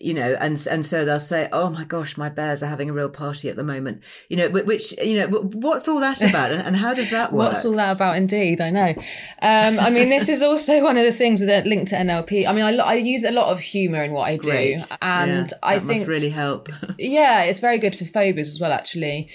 [0.01, 2.93] you know, and and so they'll say, "Oh my gosh, my bears are having a
[2.93, 6.75] real party at the moment." You know, which you know, what's all that about, and
[6.75, 7.53] how does that work?
[7.53, 8.17] what's all that about?
[8.17, 8.93] Indeed, I know.
[9.41, 12.47] Um, I mean, this is also one of the things that linked to NLP.
[12.47, 14.81] I mean, I, I use a lot of humour in what I do, Great.
[15.01, 16.69] and yeah, I that think must really help.
[16.99, 19.29] yeah, it's very good for phobias as well, actually.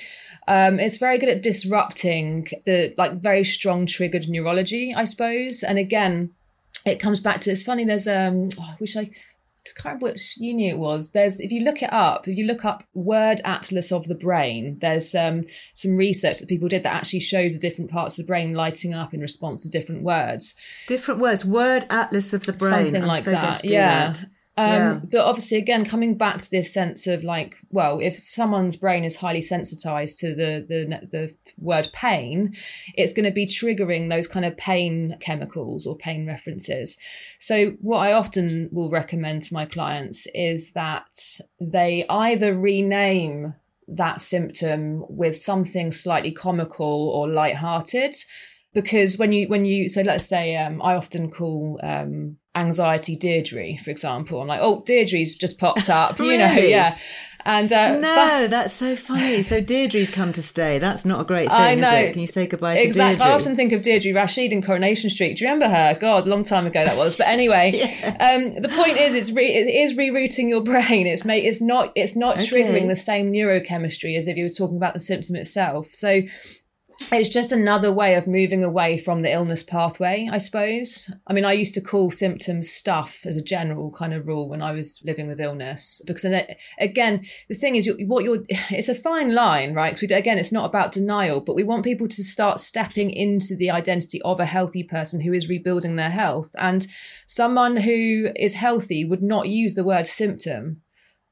[0.48, 5.62] Um, it's very good at disrupting the like very strong triggered neurology, I suppose.
[5.62, 6.30] And again,
[6.84, 7.84] it comes back to it's funny.
[7.84, 9.10] There's um, oh, I wish I
[9.64, 11.12] can't remember which uni it was.
[11.12, 14.78] There's if you look it up, if you look up word atlas of the brain,
[14.80, 15.44] there's um,
[15.74, 18.94] some research that people did that actually shows the different parts of the brain lighting
[18.94, 20.54] up in response to different words.
[20.86, 23.42] Different words, word atlas of the brain, something I'm like so that.
[23.42, 24.12] going to do yeah.
[24.12, 24.24] that.
[24.60, 25.00] Um, Yeah.
[25.10, 29.16] But obviously, again, coming back to this sense of like, well, if someone's brain is
[29.16, 32.54] highly sensitized to the the the word pain,
[32.94, 36.98] it's going to be triggering those kind of pain chemicals or pain references.
[37.38, 43.54] So, what I often will recommend to my clients is that they either rename
[43.88, 48.14] that symptom with something slightly comical or light-hearted
[48.74, 53.76] because when you when you so let's say um, I often call um, anxiety Deirdre,
[53.78, 54.40] for example.
[54.40, 56.98] I'm like, oh, Deirdre's just popped up, you know, yeah.
[57.46, 59.40] And uh, No, that's so funny.
[59.40, 60.78] So Deirdre's come to stay.
[60.78, 62.12] That's not a great thing, I is it?
[62.12, 62.86] Can you say goodbye to Deirdre?
[62.88, 63.16] exactly.
[63.16, 63.32] Deirdre?
[63.32, 65.38] I often think of Deirdre Rashid in Coronation Street.
[65.38, 65.96] Do you remember her?
[65.98, 67.16] God, long time ago that was.
[67.16, 67.80] But anyway,
[68.20, 71.06] um, the point is, it's re- it is rerouting your brain.
[71.06, 71.44] It's made.
[71.46, 71.92] It's not.
[71.94, 72.46] It's not Okay.
[72.64, 75.94] triggering the same neurochemistry as if you were talking about the symptom itself.
[75.94, 76.20] So.
[77.12, 81.10] It's just another way of moving away from the illness pathway, I suppose.
[81.26, 84.62] I mean, I used to call symptoms stuff as a general kind of rule when
[84.62, 88.88] I was living with illness, because then it, again, the thing is, what you're, it's
[88.88, 89.98] a fine line, right?
[89.98, 93.70] Because again, it's not about denial, but we want people to start stepping into the
[93.70, 96.54] identity of a healthy person who is rebuilding their health.
[96.58, 96.86] And
[97.26, 100.82] someone who is healthy would not use the word symptom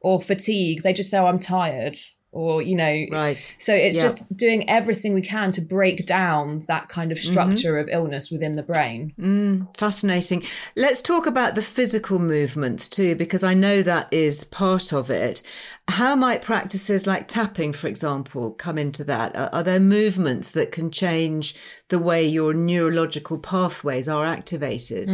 [0.00, 0.82] or fatigue.
[0.82, 1.96] They just say, oh, I'm tired.
[2.30, 3.54] Or, you know, Right.
[3.58, 4.02] so it's Yeah.
[4.02, 8.54] just doing everything we can to break down that kind of structure of illness within
[8.54, 9.14] the brain.
[9.18, 10.42] Mm, fascinating.
[10.76, 15.40] Let's talk about the physical movements too, because I know that is part of it.
[15.88, 19.34] How might practices like tapping, for example, come into that?
[19.34, 21.54] Are, are there movements that can change
[21.88, 25.10] the way your neurological pathways are activated?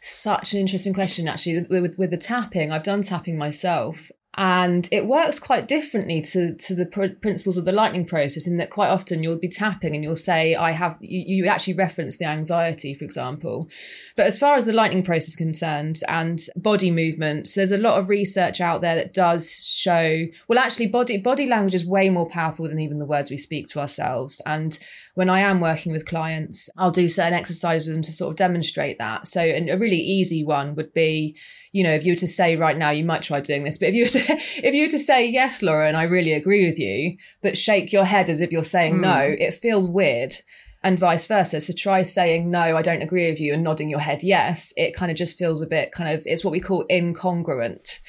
[0.00, 1.60] Such an interesting question, actually.
[1.60, 4.10] With, with, with the tapping, I've done tapping myself.
[4.34, 8.58] And it works quite differently to, to the pr- principles of the lightning process in
[8.58, 12.16] that quite often you'll be tapping and you'll say, I have, you, you actually reference
[12.16, 13.68] the anxiety, for example.
[14.16, 17.98] But as far as the lightning process is concerned and body movements, there's a lot
[17.98, 22.28] of research out there that does show, well, actually body, body language is way more
[22.28, 24.40] powerful than even the words we speak to ourselves.
[24.46, 24.78] And
[25.14, 28.36] when I am working with clients, I'll do certain exercises with them to sort of
[28.36, 29.26] demonstrate that.
[29.26, 31.36] So and a really easy one would be,
[31.72, 33.88] you know, if you were to say right now, you might try doing this, but
[33.88, 34.18] if you were to
[34.66, 37.92] if you were to say yes, Laura, and I really agree with you, but shake
[37.92, 39.00] your head as if you're saying mm.
[39.00, 40.34] no, it feels weird.
[40.82, 41.60] And vice versa.
[41.60, 44.72] So try saying no, I don't agree with you, and nodding your head yes.
[44.78, 48.00] It kind of just feels a bit kind of it's what we call incongruent.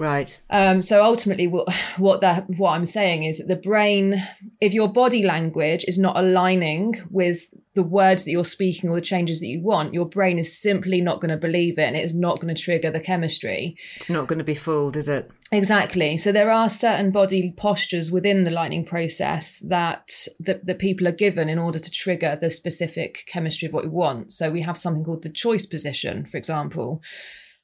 [0.00, 0.40] Right.
[0.48, 4.22] Um, so ultimately, what what that what I'm saying is that the brain,
[4.58, 9.02] if your body language is not aligning with the words that you're speaking or the
[9.02, 12.04] changes that you want, your brain is simply not going to believe it, and it
[12.04, 13.76] is not going to trigger the chemistry.
[13.96, 15.30] It's not going to be fooled, is it?
[15.52, 16.16] Exactly.
[16.16, 21.12] So there are certain body postures within the lightning process that that, that people are
[21.12, 24.32] given in order to trigger the specific chemistry of what you want.
[24.32, 27.02] So we have something called the choice position, for example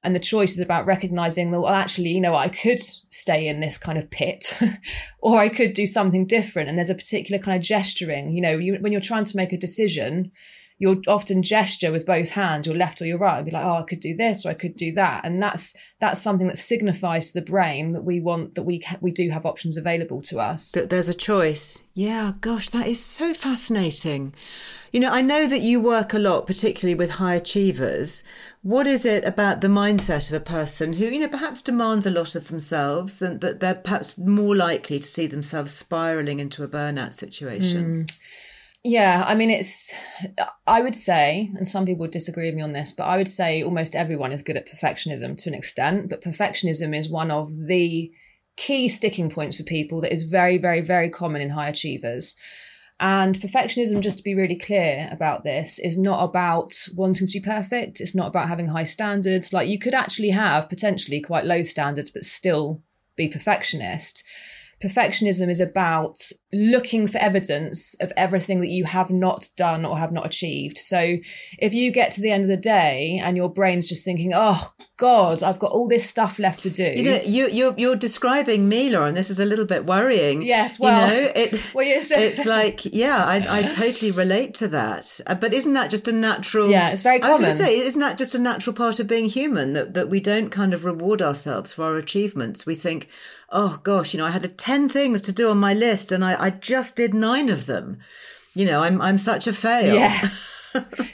[0.03, 3.61] and the choice is about recognizing that well actually you know i could stay in
[3.61, 4.59] this kind of pit
[5.21, 6.69] or i could do something different.
[6.69, 9.53] And there's a particular kind of gesturing you know you, when you're trying to make
[9.53, 10.33] a decision
[10.79, 13.77] you'll often gesture with both hands, your left or your right, and be like, "Oh,
[13.77, 17.29] I could do this or I could do that," and that's that's something that signifies
[17.29, 20.73] to the brain that we want that we we do have options available to us.
[20.73, 21.85] That there's a choice.
[21.95, 24.35] Yeah, gosh, that is so fascinating.
[24.93, 28.25] You know, I know that you work a lot, particularly with high achievers.
[28.63, 32.11] What is it about the mindset of a person who, you know, perhaps demands a
[32.11, 36.69] lot of themselves than that they're perhaps more likely to see themselves spiraling into a
[36.69, 38.07] burnout situation?
[38.07, 38.17] Mm.
[38.89, 39.93] Yeah, I mean, it's,
[40.69, 43.27] I would say, and some people would disagree with me on this, but I would
[43.27, 46.09] say almost everyone is good at perfectionism to an extent.
[46.09, 48.13] But perfectionism is one of the
[48.57, 52.37] key sticking points for people that is very, very, very common in high achievers.
[53.01, 57.45] And perfectionism, just to be really clear about this, is not about wanting to be
[57.45, 58.01] perfect.
[58.01, 59.53] It's not about having high standards.
[59.53, 62.85] Like you could actually have potentially quite low standards, but still
[63.17, 64.23] be perfectionist
[64.83, 66.19] perfectionism is about
[66.53, 70.79] looking for evidence of everything that you have not done or have not achieved.
[70.79, 71.17] So
[71.59, 74.73] if you get to the end of the day and your brain's just thinking, "Oh
[74.97, 78.69] God, I've got all this stuff left to do," you know, you, you're you're describing
[78.69, 79.15] me, Lauren.
[79.15, 80.43] This is a little bit worrying.
[80.43, 85.21] Yes, well, you know, it, well, it's like, yeah, I, I totally relate to that.
[85.27, 86.71] Uh, but isn't that just a natural?
[86.71, 87.45] Yeah, it's very common.
[87.45, 89.95] I was going to say, isn't that just a natural part of being human that
[89.95, 92.65] that we don't kind of reward ourselves for our achievements?
[92.65, 93.09] We think
[93.51, 96.47] oh gosh, you know, I had 10 things to do on my list and I,
[96.47, 97.99] I just did nine of them.
[98.55, 99.95] You know, I'm, I'm such a fail.
[99.95, 100.29] Yeah.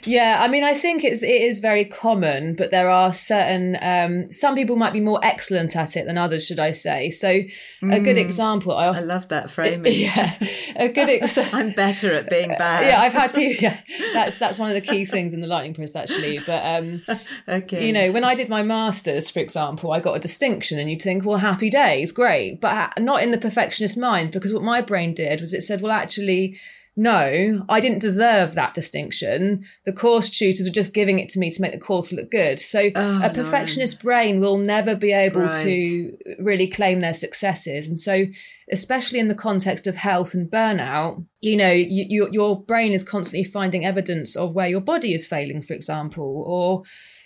[0.05, 4.31] yeah, I mean, I think it's it is very common, but there are certain um,
[4.31, 7.09] some people might be more excellent at it than others, should I say?
[7.09, 7.45] So, a
[7.81, 8.17] good mm.
[8.17, 8.73] example.
[8.73, 9.93] I, I, love that framing.
[9.93, 10.37] Yeah,
[10.75, 11.59] a good example.
[11.59, 12.87] I'm better at being bad.
[12.87, 13.63] yeah, I've had people.
[13.63, 13.79] Yeah,
[14.13, 16.39] that's that's one of the key things in the lightning process, actually.
[16.45, 17.01] But um,
[17.47, 20.89] okay, you know, when I did my masters, for example, I got a distinction, and
[20.89, 24.81] you'd think, well, happy days, great, but not in the perfectionist mind, because what my
[24.81, 26.57] brain did was it said, well, actually
[26.95, 29.65] no, I didn't deserve that distinction.
[29.83, 32.59] The course tutors were just giving it to me to make the course look good.
[32.59, 34.07] So oh, a perfectionist no.
[34.07, 35.55] brain will never be able right.
[35.63, 37.87] to really claim their successes.
[37.87, 38.27] And so,
[38.71, 43.03] especially in the context of health and burnout, you know, you, you, your brain is
[43.03, 46.83] constantly finding evidence of where your body is failing, for example, or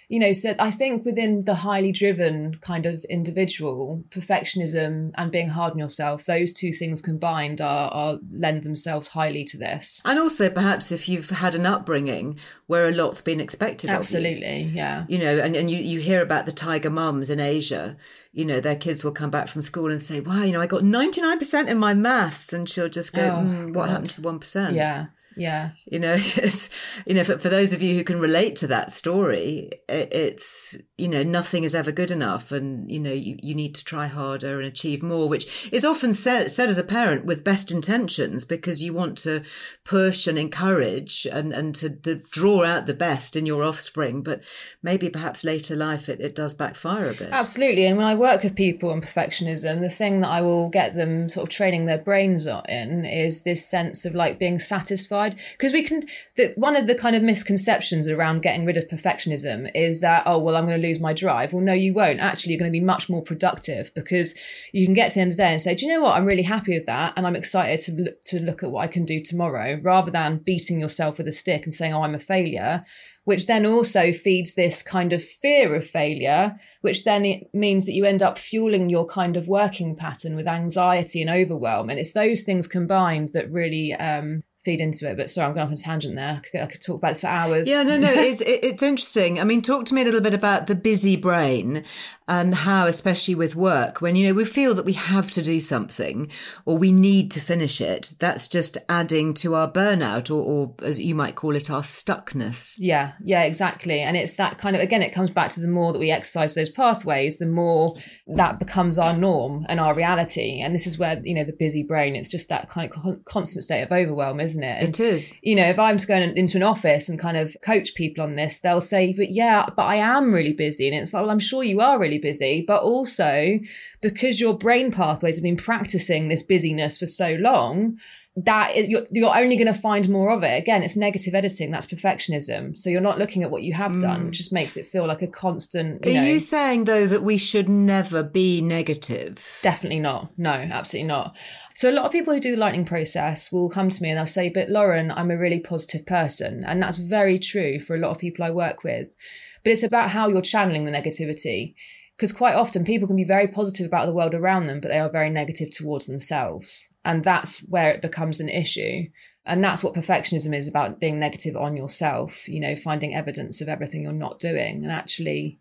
[0.10, 5.49] you know, so I think within the highly driven kind of individual, perfectionism and being
[5.49, 10.01] hard on yourself, those two things combined are, are lend themselves highly to this.
[10.05, 14.38] And also perhaps if you've had an upbringing where a lot's been expected Absolutely, you,
[14.38, 15.05] Absolutely, yeah.
[15.10, 17.97] You know, and, and you, you hear about the tiger mums in Asia,
[18.32, 20.68] you know, their kids will come back from school and say, Wow, you know, I
[20.68, 22.53] got 99% in my maths.
[22.53, 24.74] And she'll just go, oh, mm, What happened to the 1%?
[24.74, 25.08] Yeah.
[25.38, 25.72] Yeah.
[25.86, 26.70] You know, it's,
[27.06, 30.78] you know, for, for those of you who can relate to that story, it, it's,
[30.98, 32.52] you know, nothing is ever good enough.
[32.52, 36.14] And, you know, you, you need to try harder and achieve more, which is often
[36.14, 39.44] said, said as a parent with best intentions because you want to
[39.86, 44.24] push and encourage and, and to, to draw out the best in your offspring.
[44.24, 44.42] But
[44.82, 47.30] maybe perhaps later life it, it does backfire a bit.
[47.32, 47.86] Absolutely.
[47.86, 51.30] And when I work with people on perfectionism, the thing that I will get them
[51.30, 55.84] sort of training their brains in is this sense of like being satisfied because we
[55.84, 56.03] can
[56.36, 60.38] the, one of the kind of misconceptions around getting rid of perfectionism is that oh
[60.38, 62.80] well i'm going to lose my drive well no you won't actually you're going to
[62.80, 64.36] be much more productive because
[64.73, 66.15] you can get to the end of the day and say do you know what
[66.15, 68.88] i'm really happy with that and i'm excited to look, to look at what i
[68.88, 72.19] can do tomorrow rather than beating yourself with a stick and saying oh i'm a
[72.19, 72.84] failure
[73.28, 77.91] which then also feeds this kind of fear of failure, which then it means that
[77.91, 81.89] you end up fueling your kind of working pattern with anxiety and overwhelm.
[81.89, 85.15] And it's those things combined that really um, feed into it.
[85.15, 86.36] But sorry, I'm going off on a tangent there.
[86.36, 87.70] I could, I could talk about this for hours.
[87.70, 89.39] Yeah, no, no, it's, it's interesting.
[89.39, 91.86] I mean, talk to me a little bit about the busy brain
[92.30, 95.61] and how, especially with work, when, you know, we feel that we have to do
[95.61, 96.30] something
[96.65, 100.99] or we need to finish it, that's just adding to our burnout or, or as
[100.99, 102.76] you might call it, our stuckness.
[102.80, 104.01] Yeah, yeah, exactly.
[104.01, 106.53] And it's that kind of, again, it comes back to the more that we exercise
[106.53, 107.95] those pathways, the more
[108.36, 110.59] that becomes our norm and our reality.
[110.59, 113.22] And this is where, you know, the busy brain, it's just that kind of con-
[113.24, 114.80] constant state of overwhelm, isn't it?
[114.80, 115.34] And, It is.
[115.41, 118.36] You know, if I'm to go into an office and kind of coach people on
[118.36, 120.88] this, they'll say, but yeah, but I am really busy.
[120.88, 123.60] And it's like, well, I'm sure you are really busy, but also
[124.01, 127.97] because your brain pathways have been practicing this busyness for so long,
[128.46, 130.62] that is, you're, you're only going to find more of it.
[130.62, 131.72] Again, it's negative editing.
[131.72, 132.78] That's perfectionism.
[132.78, 134.26] So you're not looking at what you have done, mm.
[134.28, 136.06] which just makes it feel like a constant.
[136.06, 139.60] You Are know, you saying, though, that we should never be negative?
[139.64, 140.32] Definitely not.
[140.38, 141.36] No, absolutely not.
[141.74, 144.18] So a lot of people who do the lightning process will come to me and
[144.18, 148.00] they'll say, "But Lauren, I'm a really positive person," and that's very true for a
[148.00, 149.16] lot of people I work with.
[149.64, 151.74] But it's about how you're channeling the negativity.
[152.16, 154.98] Because quite often people can be very positive about the world around them, but they
[154.98, 156.88] are very negative towards themselves.
[157.08, 159.08] And that's where it becomes an issue.
[159.45, 163.70] And that's what perfectionism is about being negative on yourself, you know, finding evidence of
[163.70, 165.60] everything you're not doing and actually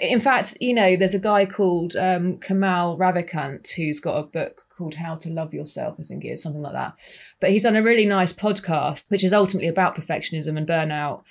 [0.00, 4.62] in fact, you know, there's a guy called um, Kamal Ravikant who's got a book
[4.76, 6.98] called How to Love Yourself, I think it is, something like that.
[7.40, 11.22] But he's done a really nice podcast, which is ultimately about perfectionism and burnout.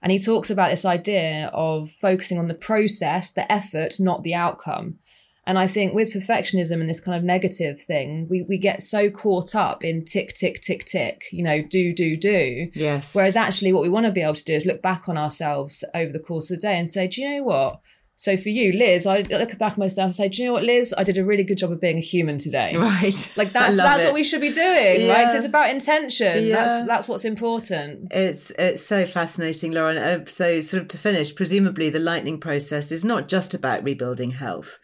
[0.00, 4.34] And he talks about this idea of focusing on the process, the effort, not the
[4.34, 4.98] outcome.
[5.46, 9.10] And I think with perfectionism and this kind of negative thing, we, we get so
[9.10, 12.70] caught up in tick, tick, tick, tick, you know, do, do, do.
[12.74, 13.14] Yes.
[13.14, 15.84] Whereas actually, what we want to be able to do is look back on ourselves
[15.94, 17.80] over the course of the day and say, do you know what?
[18.16, 20.62] So for you, Liz, I look back at myself and say, do you know what,
[20.62, 20.94] Liz?
[20.96, 22.76] I did a really good job of being a human today.
[22.84, 23.32] Right.
[23.36, 24.06] Like that's that's it.
[24.06, 25.22] what we should be doing, right?
[25.22, 25.36] Yeah.
[25.36, 26.44] It's about intention.
[26.44, 26.54] Yeah.
[26.54, 28.08] That's that's what's important.
[28.10, 29.96] It's it's so fascinating, Lauren.
[29.96, 34.32] Uh, so, sort of to finish, presumably the lightning process is not just about rebuilding
[34.32, 34.78] health,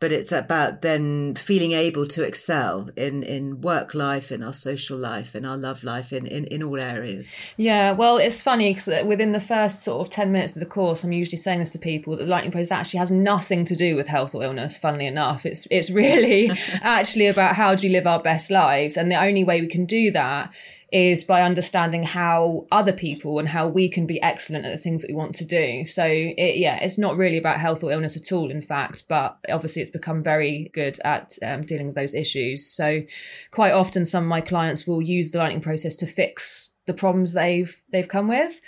[0.00, 4.98] but it's about then feeling able to excel in in work life, in our social
[4.98, 7.36] life, in our love life, in in, in all areas.
[7.56, 10.66] Yeah, well, it's funny because uh, within the first sort of 10 minutes of the
[10.66, 13.76] course, I'm usually saying this to people that the lightning process actually has nothing to
[13.76, 15.46] do with health or illness, funnily enough.
[15.46, 16.50] It's, it's really
[16.82, 18.96] actually about how do we live our best lives.
[18.96, 20.52] And the only way we can do that
[20.94, 25.02] is by understanding how other people and how we can be excellent at the things
[25.02, 25.84] that we want to do.
[25.84, 29.36] So, it, yeah, it's not really about health or illness at all, in fact, but
[29.50, 32.64] obviously it's become very good at um, dealing with those issues.
[32.64, 33.02] So,
[33.50, 37.32] quite often, some of my clients will use the lightning process to fix the problems
[37.32, 38.60] they've they've come with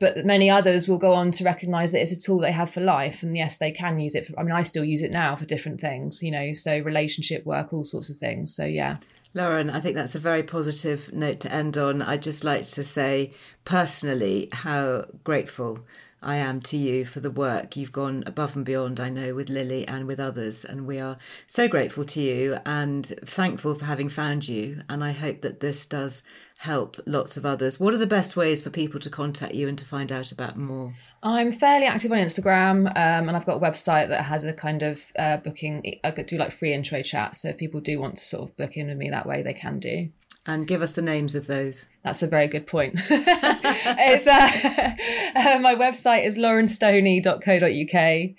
[0.00, 2.80] but many others will go on to recognize that it's a tool they have for
[2.80, 5.36] life and yes they can use it for, i mean i still use it now
[5.36, 8.96] for different things you know so relationship work all sorts of things so yeah
[9.34, 12.02] Lauren, I think that's a very positive note to end on.
[12.02, 13.32] I'd just like to say
[13.64, 15.86] personally how grateful
[16.22, 19.48] I am to you for the work you've gone above and beyond, I know, with
[19.48, 20.64] Lily and with others.
[20.64, 24.82] And we are so grateful to you and thankful for having found you.
[24.88, 26.22] And I hope that this does
[26.58, 27.80] help lots of others.
[27.80, 30.56] What are the best ways for people to contact you and to find out about
[30.56, 30.94] more?
[31.22, 34.82] i'm fairly active on instagram um, and i've got a website that has a kind
[34.82, 38.22] of uh, booking i do like free intro chat so if people do want to
[38.22, 40.08] sort of book in with me that way they can do
[40.44, 41.86] And give us the names of those.
[42.02, 42.94] That's a very good point.
[43.10, 48.36] it's, uh, my website is laurenstoney.co.uk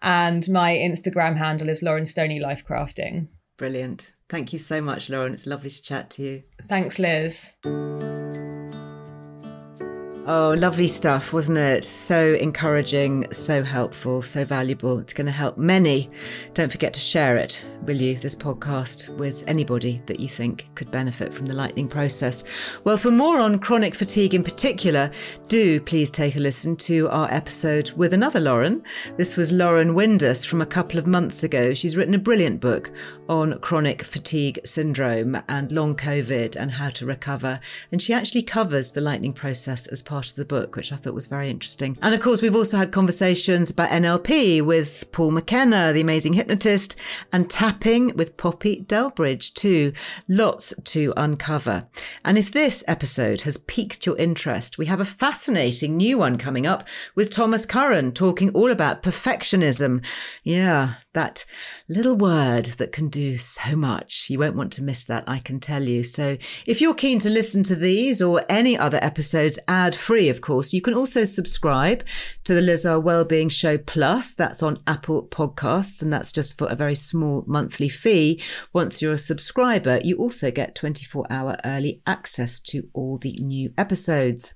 [0.00, 3.28] and my Instagram handle is Lauren Stoney Life Crafting.
[3.58, 4.12] Brilliant.
[4.28, 5.34] Thank you so much, Lauren.
[5.34, 6.42] It's lovely to chat to you.
[6.62, 7.54] Thanks, Liz.
[10.24, 11.82] Oh, lovely stuff, wasn't it?
[11.82, 15.00] So encouraging, so helpful, so valuable.
[15.00, 16.12] It's going to help many.
[16.54, 20.92] Don't forget to share it, will you, this podcast, with anybody that you think could
[20.92, 22.44] benefit from the lightning process.
[22.84, 25.10] Well, for more on chronic fatigue in particular,
[25.48, 28.84] do please take a listen to our episode with another Lauren.
[29.16, 31.74] This was Lauren Windas from a couple of months ago.
[31.74, 32.92] She's written a brilliant book
[33.28, 37.58] on chronic fatigue syndrome and long COVID and how to recover.
[37.90, 41.14] And she actually covers the lightning process as part of the book, which I thought
[41.14, 41.96] was very interesting.
[42.02, 46.96] And of course, we've also had conversations about NLP with Paul McKenna, the amazing hypnotist,
[47.32, 49.92] and tapping with Poppy Delbridge too.
[50.28, 51.88] Lots to uncover.
[52.24, 56.66] And if this episode has piqued your interest, we have a fascinating new one coming
[56.66, 60.04] up with Thomas Curran talking all about perfectionism.
[60.42, 61.44] Yeah, that
[61.88, 64.28] little word that can do so much.
[64.30, 66.04] You won't want to miss that, I can tell you.
[66.04, 66.36] So
[66.66, 70.72] if you're keen to listen to these or any other episodes ad free, of course,
[70.72, 72.04] you can also subscribe
[72.44, 74.34] to the Liz Earle Wellbeing Show Plus.
[74.34, 78.42] That's on Apple Podcasts, and that's just for a very small monthly fee.
[78.72, 83.72] Once you're a subscriber, you also get 24 hour early access to all the new
[83.76, 84.54] episodes.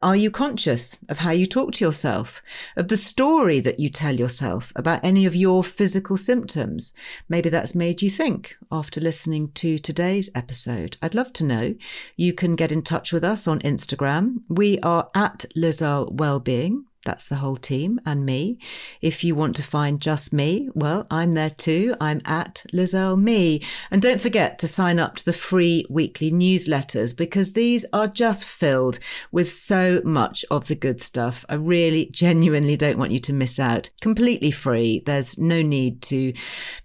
[0.00, 2.42] Are you conscious of how you talk to yourself,
[2.76, 6.94] of the story that you tell yourself about any of your physical symptoms?
[7.28, 10.96] Maybe that's made you think after listening to today's episode.
[11.02, 11.74] I'd love to know.
[12.16, 14.38] You can get in touch with us on Instagram.
[14.48, 16.86] We are at Liz Earle Wellbeing.
[17.04, 18.58] That's the whole team and me.
[19.00, 21.96] If you want to find just me, well, I'm there too.
[22.00, 23.60] I'm at Liz Earle Me.
[23.90, 28.44] And don't forget to sign up to the free weekly newsletters because these are just
[28.44, 29.00] filled
[29.32, 31.44] with so much of the good stuff.
[31.48, 33.90] I really genuinely don't want you to miss out.
[34.00, 35.02] Completely free.
[35.04, 36.32] There's no need to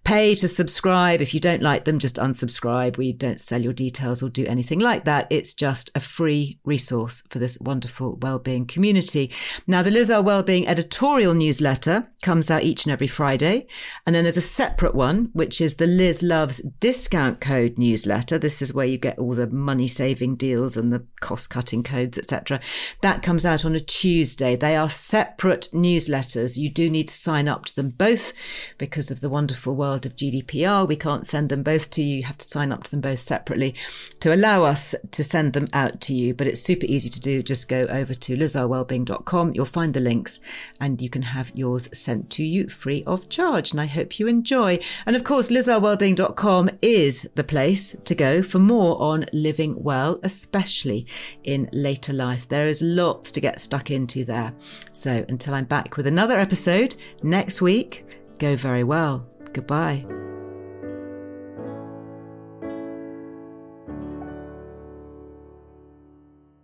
[0.04, 1.22] pay to subscribe.
[1.22, 2.98] If you don't like them, just unsubscribe.
[2.98, 5.28] We don't sell your details or do anything like that.
[5.30, 9.32] It's just a free resource for this wonderful wellbeing community.
[9.68, 13.68] Now, the Liz Liz Earle Wellbeing editorial newsletter comes out each and every Friday.
[14.06, 18.38] And then there's a separate one, which is the Liz Loves discount code newsletter.
[18.38, 22.18] This is where you get all the money saving deals and the cost cutting codes,
[22.18, 22.62] etc.
[23.02, 24.56] That comes out on a Tuesday.
[24.56, 26.58] They are separate newsletters.
[26.58, 28.32] You do need to sign up to them both
[28.78, 30.88] because of the wonderful world of GDPR.
[30.88, 32.20] We can't send them both to you.
[32.20, 33.76] You have to sign up to them both separately
[34.22, 36.34] to allow us to send them out to you.
[36.34, 37.44] But it's super easy to do.
[37.44, 39.52] Just go over to lizearlewellbeing.com.
[39.54, 40.40] You'll find the links
[40.80, 43.72] and you can have yours sent to you free of charge.
[43.72, 44.80] And I hope you enjoy.
[45.06, 51.08] And of course, lizearlewellbeing.com is the place to go for more on living well, especially
[51.44, 52.48] in later life.
[52.48, 54.54] There is lots to get stuck into there.
[54.92, 58.06] So until I'm back with another episode next week,
[58.38, 59.28] go very well.
[59.54, 60.27] Goodbye.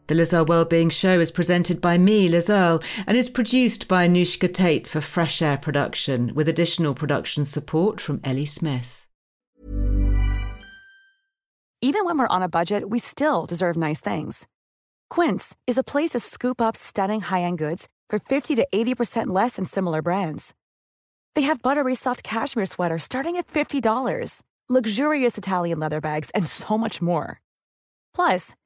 [0.08, 4.06] The Liz Earle Wellbeing Show is presented by me, Liz Earle, and is produced by
[4.06, 9.06] Anushka Tate for Fresh Air Production, with additional production support from Ellie Smith.
[11.82, 14.46] Even when we're on a budget, we still deserve nice things.
[15.10, 19.56] Quince is a place to scoop up stunning high-end goods for 50 to 80% less
[19.56, 20.54] than similar brands.
[21.34, 26.78] They have buttery soft cashmere sweaters starting at $50, luxurious Italian leather bags, and so
[26.78, 27.40] much more.
[28.14, 28.54] Plus,